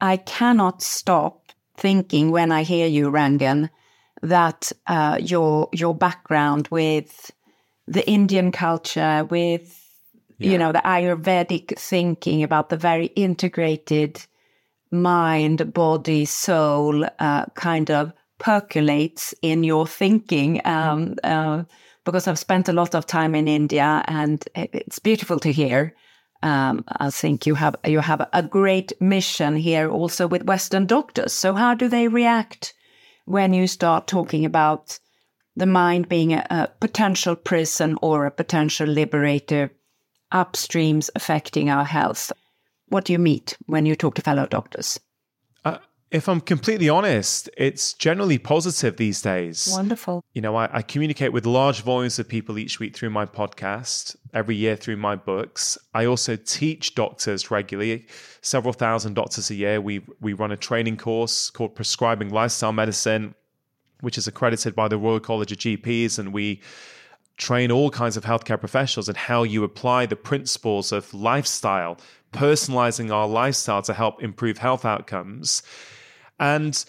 [0.00, 3.70] I cannot stop thinking when I hear you, Rangan,
[4.22, 7.30] that uh, your your background with
[7.86, 9.74] the Indian culture, with
[10.38, 10.52] yeah.
[10.52, 14.24] you know, the Ayurvedic thinking about the very integrated
[14.90, 20.60] mind, body, soul uh, kind of percolates in your thinking.
[20.64, 21.64] Um, uh,
[22.04, 25.94] because I've spent a lot of time in India, and it's beautiful to hear.
[26.42, 31.32] Um, I think you have you have a great mission here also with Western doctors.
[31.32, 32.74] So how do they react
[33.24, 34.98] when you start talking about
[35.58, 39.72] the mind being a, a potential prison or a potential liberator
[40.32, 42.32] upstreams affecting our health.
[42.88, 45.00] What do you meet when you talk to fellow doctors?
[46.10, 49.68] If I'm completely honest, it's generally positive these days.
[49.70, 50.24] Wonderful.
[50.32, 54.16] You know, I, I, communicate with large volumes of people each week through my podcast,
[54.32, 55.76] every year through my books.
[55.92, 58.06] I also teach doctors regularly,
[58.40, 59.82] several thousand doctors a year.
[59.82, 63.34] We we run a training course called Prescribing Lifestyle Medicine,
[64.00, 66.62] which is accredited by the Royal College of GPs, and we
[67.36, 71.98] train all kinds of healthcare professionals in how you apply the principles of lifestyle,
[72.32, 75.62] personalizing our lifestyle to help improve health outcomes.
[76.38, 76.84] And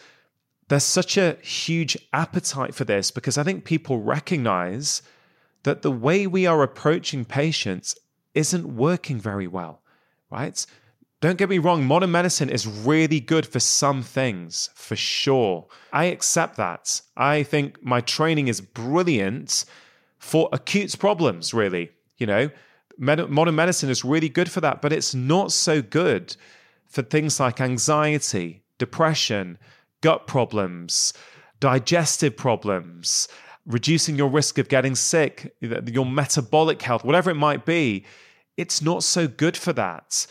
[0.67, 5.01] there's such a huge appetite for this because I think people recognize
[5.63, 7.95] that the way we are approaching patients
[8.33, 9.81] isn't working very well,
[10.29, 10.65] right?
[11.21, 15.67] Don't get me wrong, modern medicine is really good for some things, for sure.
[15.91, 17.01] I accept that.
[17.17, 19.65] I think my training is brilliant
[20.17, 21.91] for acute problems, really.
[22.17, 22.49] You know,
[22.99, 26.35] Med- modern medicine is really good for that, but it's not so good
[26.85, 29.59] for things like anxiety, depression,
[30.01, 31.13] gut problems,
[31.59, 33.27] digestive problems,
[33.67, 38.03] reducing your risk of getting sick, your metabolic health, whatever it might be.
[38.57, 40.25] It's not so good for that.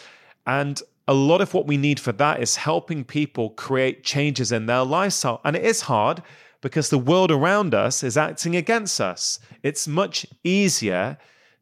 [0.47, 4.67] And a lot of what we need for that is helping people create changes in
[4.67, 5.41] their lifestyle.
[5.45, 6.23] And it is hard
[6.61, 9.39] because the world around us is acting against us.
[9.63, 11.17] It's much easier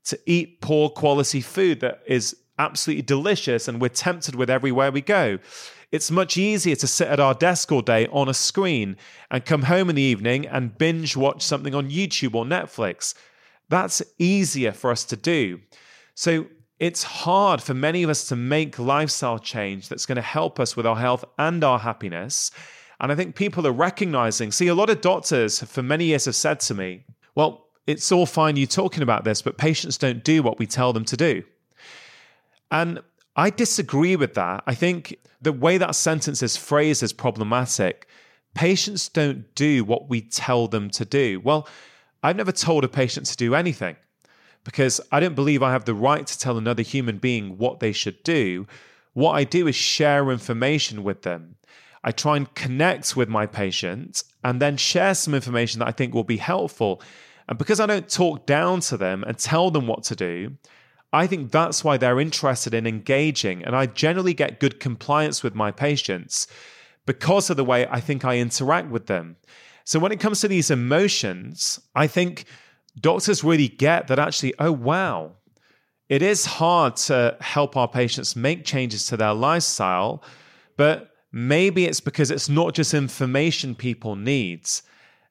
[0.04, 5.00] to eat poor quality food that is absolutely delicious and we're tempted with everywhere we
[5.00, 5.38] go.
[5.92, 8.96] It's much easier to sit at our desk all day on a screen
[9.30, 13.14] and come home in the evening and binge watch something on YouTube or Netflix.
[13.68, 15.60] That's easier for us to do.
[16.14, 16.46] So
[16.78, 20.76] it's hard for many of us to make lifestyle change that's going to help us
[20.76, 22.50] with our health and our happiness.
[23.00, 24.52] And I think people are recognizing.
[24.52, 28.26] See, a lot of doctors for many years have said to me, well, it's all
[28.26, 31.44] fine you talking about this, but patients don't do what we tell them to do.
[32.70, 33.00] And
[33.36, 34.64] I disagree with that.
[34.66, 38.08] I think the way that sentence is phrased is problematic.
[38.54, 41.40] Patients don't do what we tell them to do.
[41.40, 41.68] Well,
[42.22, 43.96] I've never told a patient to do anything
[44.64, 47.92] because I don't believe I have the right to tell another human being what they
[47.92, 48.66] should do.
[49.12, 51.56] What I do is share information with them.
[52.02, 56.14] I try and connect with my patient and then share some information that I think
[56.14, 57.02] will be helpful.
[57.48, 60.56] And because I don't talk down to them and tell them what to do,
[61.12, 63.64] I think that's why they're interested in engaging.
[63.64, 66.46] And I generally get good compliance with my patients
[67.06, 69.36] because of the way I think I interact with them.
[69.84, 72.44] So when it comes to these emotions, I think
[73.00, 75.32] doctors really get that actually, oh, wow,
[76.08, 80.22] it is hard to help our patients make changes to their lifestyle,
[80.76, 84.66] but Maybe it's because it's not just information people need.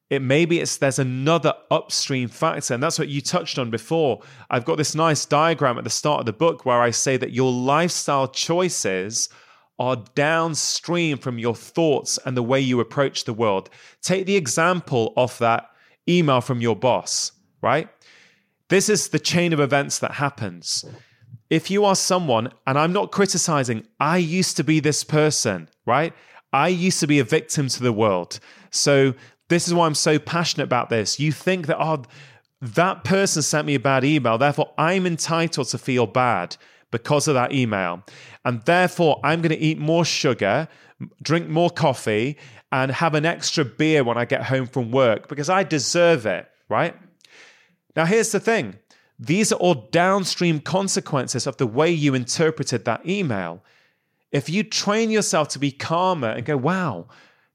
[0.10, 4.22] It maybe it's there's another upstream factor, and that's what you touched on before.
[4.50, 7.32] I've got this nice diagram at the start of the book where I say that
[7.32, 9.30] your lifestyle choices
[9.80, 13.70] are downstream from your thoughts and the way you approach the world.
[14.02, 15.70] Take the example of that
[16.08, 17.32] email from your boss,
[17.62, 17.90] right?
[18.70, 20.86] This is the chain of events that happens
[21.50, 26.14] if you are someone, and I'm not criticizing, I used to be this person, right?
[26.52, 28.40] I used to be a victim to the world.
[28.72, 29.14] So
[29.50, 31.20] this is why I'm so passionate about this.
[31.20, 32.04] You think that, oh,
[32.62, 36.58] that person sent me a bad email, therefore I'm entitled to feel bad
[36.92, 38.04] because of that email.
[38.44, 40.68] And therefore I'm going to eat more sugar,
[41.22, 42.38] drink more coffee,
[42.72, 46.50] and have an extra beer when I get home from work because I deserve it,
[46.70, 46.96] right?
[47.96, 48.76] Now, here's the thing
[49.18, 53.64] these are all downstream consequences of the way you interpreted that email.
[54.32, 57.08] If you train yourself to be calmer and go, wow,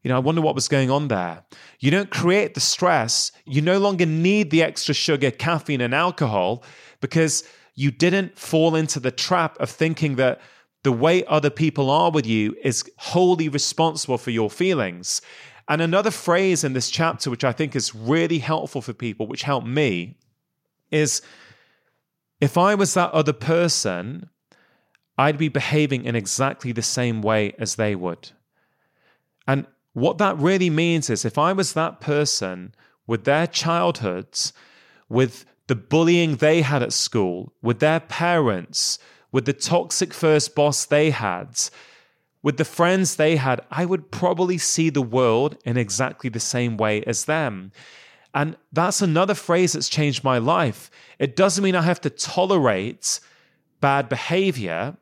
[0.03, 1.43] You know, I wonder what was going on there.
[1.79, 3.33] You don't create the stress.
[3.45, 6.65] You no longer need the extra sugar, caffeine, and alcohol
[7.01, 7.45] because
[7.75, 10.41] you didn't fall into the trap of thinking that
[10.83, 15.21] the way other people are with you is wholly responsible for your feelings.
[15.69, 19.43] And another phrase in this chapter, which I think is really helpful for people, which
[19.43, 20.17] helped me,
[20.91, 21.21] is
[22.41, 24.31] if I was that other person,
[25.19, 28.31] I'd be behaving in exactly the same way as they would.
[29.47, 32.75] And what that really means is if I was that person
[33.07, 34.53] with their childhoods,
[35.09, 38.99] with the bullying they had at school, with their parents,
[39.33, 41.59] with the toxic first boss they had,
[42.43, 46.77] with the friends they had, I would probably see the world in exactly the same
[46.77, 47.73] way as them.
[48.35, 50.91] And that's another phrase that's changed my life.
[51.19, 53.21] It doesn't mean I have to tolerate
[53.81, 54.97] bad behavior,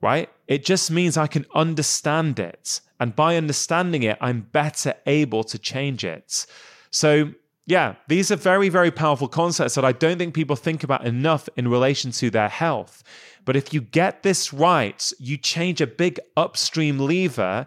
[0.00, 0.30] right?
[0.46, 2.80] It just means I can understand it.
[3.00, 6.46] And by understanding it, I'm better able to change it.
[6.90, 7.32] So,
[7.66, 11.48] yeah, these are very, very powerful concepts that I don't think people think about enough
[11.56, 13.02] in relation to their health.
[13.44, 17.66] But if you get this right, you change a big upstream lever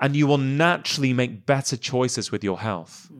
[0.00, 3.10] and you will naturally make better choices with your health.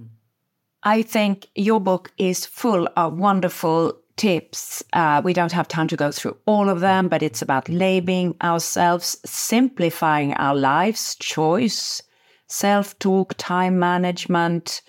[0.82, 4.82] I think your book is full of wonderful tips.
[4.92, 8.34] Uh, we don't have time to go through all of them, but it's about labeling
[8.42, 12.02] ourselves, simplifying our lives, choice,
[12.46, 14.82] self talk, time management,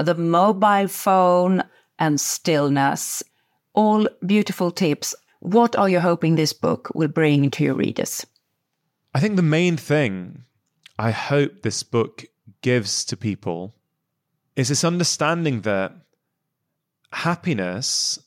[0.00, 1.62] the mobile phone,
[1.98, 3.22] and stillness.
[3.74, 5.14] All beautiful tips.
[5.40, 8.26] What are you hoping this book will bring to your readers?
[9.14, 10.44] I think the main thing
[10.98, 12.24] I hope this book
[12.62, 13.74] gives to people
[14.56, 15.92] is this understanding that
[17.12, 18.18] happiness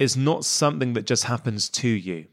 [0.00, 2.26] is not something that just happens to you.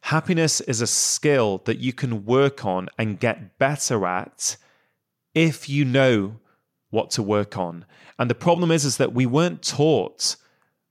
[0.00, 4.56] Happiness is a skill that you can work on and get better at
[5.34, 6.40] if you know
[6.90, 7.84] what to work on.
[8.18, 10.36] And the problem is is that we weren't taught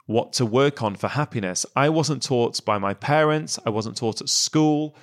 [0.06, 1.66] what to work on for happiness.
[1.76, 4.96] I wasn't taught by my parents, I wasn't taught at school.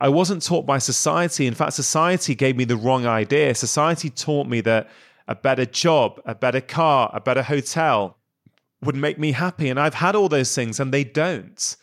[0.00, 1.46] I wasn't taught by society.
[1.46, 3.52] In fact, society gave me the wrong idea.
[3.54, 4.88] Society taught me that
[5.26, 8.17] a better job, a better car, a better hotel,
[8.82, 9.68] would make me happy.
[9.68, 11.76] And I've had all those things and they don't,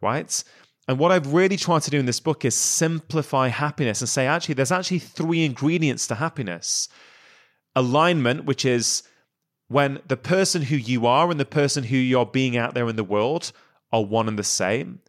[0.00, 0.42] right?
[0.88, 4.26] And what I've really tried to do in this book is simplify happiness and say,
[4.26, 6.88] actually, there's actually three ingredients to happiness
[7.76, 9.02] alignment, which is
[9.68, 12.96] when the person who you are and the person who you're being out there in
[12.96, 13.52] the world
[13.92, 15.00] are one and the same.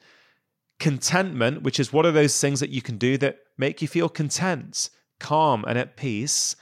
[0.80, 4.10] Contentment, which is what are those things that you can do that make you feel
[4.10, 4.90] content,
[5.20, 6.56] calm, and at peace.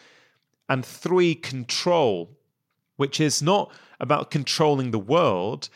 [0.68, 2.38] And three, control,
[2.96, 5.70] which is not about controlling the world.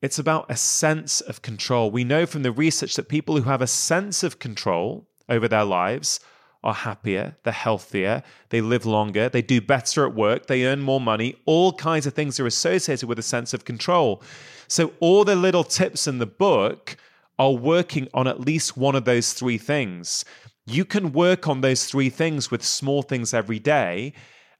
[0.00, 1.90] It's about a sense of control.
[1.90, 5.64] We know from the research that people who have a sense of control over their
[5.64, 6.20] lives
[6.64, 11.00] are happier, they're healthier, they live longer, they do better at work, they earn more
[11.00, 11.36] money.
[11.46, 14.22] All kinds of things are associated with a sense of control.
[14.66, 16.96] So, all the little tips in the book
[17.38, 20.24] are working on at least one of those three things.
[20.66, 24.12] You can work on those three things with small things every day.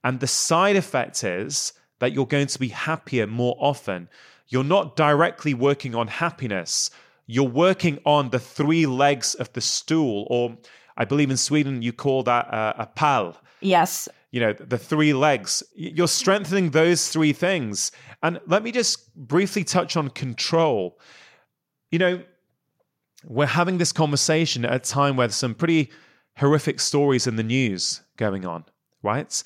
[0.03, 4.09] And the side effect is that you're going to be happier more often.
[4.47, 6.89] You're not directly working on happiness,
[7.27, 10.57] you're working on the three legs of the stool, or
[10.97, 13.37] I believe in Sweden you call that uh, a pal.
[13.61, 14.09] Yes.
[14.31, 15.63] You know, the three legs.
[15.75, 17.91] You're strengthening those three things.
[18.21, 20.99] And let me just briefly touch on control.
[21.91, 22.23] You know,
[23.25, 25.91] we're having this conversation at a time where there's some pretty
[26.37, 28.65] horrific stories in the news going on,
[29.03, 29.43] right?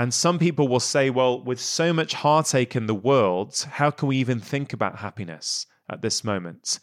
[0.00, 4.08] And some people will say, well, with so much heartache in the world, how can
[4.08, 6.80] we even think about happiness at this moment?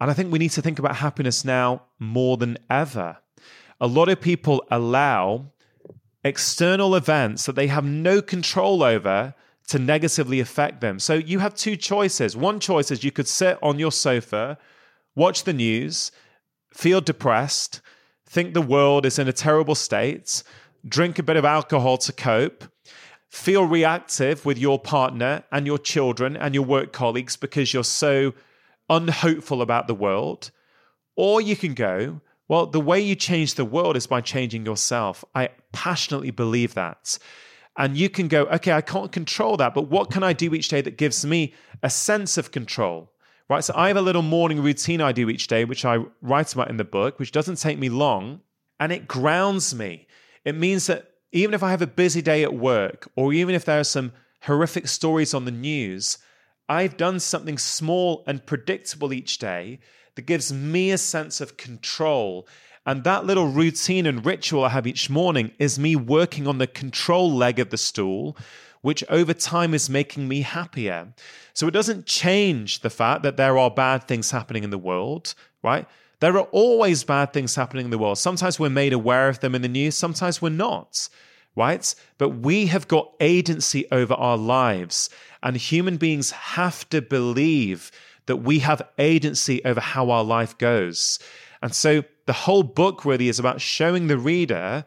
[0.00, 3.16] And I think we need to think about happiness now more than ever.
[3.80, 5.50] A lot of people allow
[6.22, 9.34] external events that they have no control over
[9.66, 11.00] to negatively affect them.
[11.00, 12.36] So you have two choices.
[12.36, 14.58] One choice is you could sit on your sofa,
[15.16, 16.12] watch the news,
[16.72, 17.80] feel depressed,
[18.26, 20.44] think the world is in a terrible state,
[20.86, 22.64] drink a bit of alcohol to cope,
[23.28, 28.34] feel reactive with your partner and your children and your work colleagues because you're so
[28.90, 30.50] unhopeful about the world.
[31.16, 35.24] Or you can go, well, the way you change the world is by changing yourself.
[35.34, 37.18] I passionately believe that.
[37.78, 40.68] And you can go, okay, I can't control that, but what can I do each
[40.68, 43.10] day that gives me a sense of control?
[43.48, 43.64] Right.
[43.64, 46.70] So I have a little morning routine I do each day, which I write about
[46.70, 48.40] in the book, which doesn't take me long,
[48.78, 50.06] and it grounds me.
[50.44, 53.64] It means that even if I have a busy day at work, or even if
[53.64, 54.12] there are some
[54.42, 56.18] horrific stories on the news,
[56.68, 59.80] I've done something small and predictable each day
[60.14, 62.46] that gives me a sense of control.
[62.84, 66.66] And that little routine and ritual I have each morning is me working on the
[66.66, 68.36] control leg of the stool,
[68.80, 71.14] which over time is making me happier.
[71.54, 75.34] So it doesn't change the fact that there are bad things happening in the world,
[75.62, 75.86] right?
[76.22, 78.16] There are always bad things happening in the world.
[78.16, 81.08] Sometimes we're made aware of them in the news, sometimes we're not,
[81.56, 81.92] right?
[82.16, 85.10] But we have got agency over our lives,
[85.42, 87.90] and human beings have to believe
[88.26, 91.18] that we have agency over how our life goes.
[91.60, 94.84] And so the whole book really is about showing the reader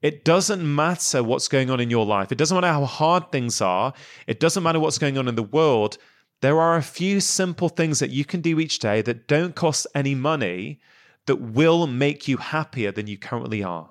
[0.00, 2.32] it doesn't matter what's going on in your life.
[2.32, 3.92] It doesn't matter how hard things are.
[4.26, 5.98] It doesn't matter what's going on in the world.
[6.40, 9.86] There are a few simple things that you can do each day that don't cost
[9.94, 10.80] any money
[11.26, 13.90] that will make you happier than you currently are.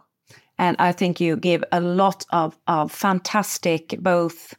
[0.57, 4.55] And I think you give a lot of, of fantastic, both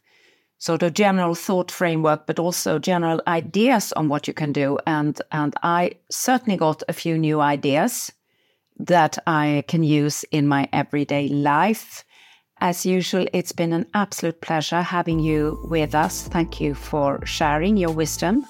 [0.57, 4.77] sort of general thought framework, but also general ideas on what you can do.
[4.87, 8.11] And, and I certainly got a few new ideas
[8.79, 12.03] that I can use in my everyday life.
[12.63, 16.27] As usual, it's been an absolute pleasure having you with us.
[16.27, 18.45] Thank you for sharing your wisdom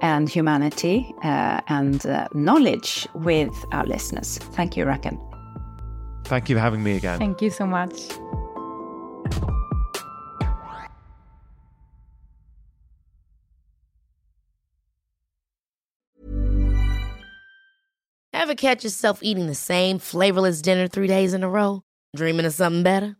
[0.00, 4.38] and humanity uh, and uh, knowledge with our listeners.
[4.56, 5.20] Thank you, Rangan.
[6.24, 7.18] Thank you for having me again.
[7.18, 7.92] Thank you so much.
[18.32, 21.82] Ever catch yourself eating the same flavorless dinner three days in a row?
[22.16, 23.19] Dreaming of something better?